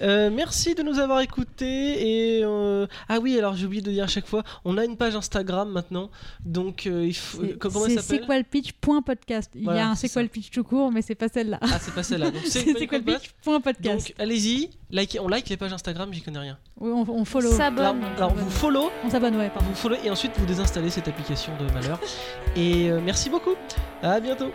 Euh, 0.00 0.30
merci 0.32 0.74
de 0.74 0.82
nous 0.82 0.98
avoir 0.98 1.20
écoutés. 1.20 2.36
Et 2.38 2.44
euh, 2.44 2.86
ah 3.08 3.18
oui, 3.20 3.38
alors 3.38 3.56
j'ai 3.56 3.66
oublié 3.66 3.82
de 3.82 3.90
dire 3.90 4.04
à 4.04 4.08
chaque 4.08 4.26
fois, 4.26 4.42
on 4.64 4.78
a 4.78 4.84
une 4.84 4.96
page 4.96 5.16
Instagram 5.16 5.70
maintenant, 5.70 6.10
donc 6.44 6.86
euh, 6.86 7.04
il 7.06 7.14
faut. 7.14 7.42
Comment 7.58 7.80
C'est 7.86 7.92
elle 7.94 8.00
s'appelle 8.02 8.20
sequelpitch.podcast. 8.20 9.50
Il 9.54 9.64
y 9.64 9.68
a 9.68 9.88
un 9.88 9.94
c'est 9.94 10.08
sequel 10.08 10.28
pitch 10.28 10.50
tout 10.50 10.64
court, 10.64 10.92
mais 10.92 11.02
c'est 11.02 11.14
pas 11.14 11.28
celle-là. 11.28 11.58
Ah, 11.60 11.78
c'est 11.80 11.94
pas 11.94 12.02
celle-là. 12.02 12.30
Donc 12.30 12.42
C'est 12.46 12.60
sequelpitch.podcast. 12.78 13.84
Donc 14.08 14.14
allez-y, 14.18 14.70
likez- 14.92 15.18
on 15.20 15.28
like 15.28 15.48
les 15.48 15.56
pages 15.56 15.72
Instagram, 15.72 16.12
j'y 16.12 16.22
connais 16.22 16.38
rien. 16.38 16.58
Oui, 16.78 16.90
on, 16.92 17.04
on 17.10 17.24
follow. 17.24 17.50
S'abonne. 17.52 17.84
Alors, 18.04 18.16
alors 18.16 18.34
vous 18.34 18.50
follow, 18.50 18.90
On 19.04 19.10
s'abonne, 19.10 19.36
ouais, 19.36 19.50
pardon. 19.50 19.68
vous 19.68 19.74
follow 19.76 19.96
et 20.04 20.10
ensuite 20.10 20.32
vous 20.38 20.46
désinstallez 20.46 20.90
cette 20.90 21.08
application 21.08 21.52
de 21.58 21.72
malheur. 21.72 22.00
Et 22.56 22.90
euh, 22.90 23.00
merci 23.04 23.28
beaucoup. 23.30 23.54
À 24.02 24.20
bientôt. 24.20 24.50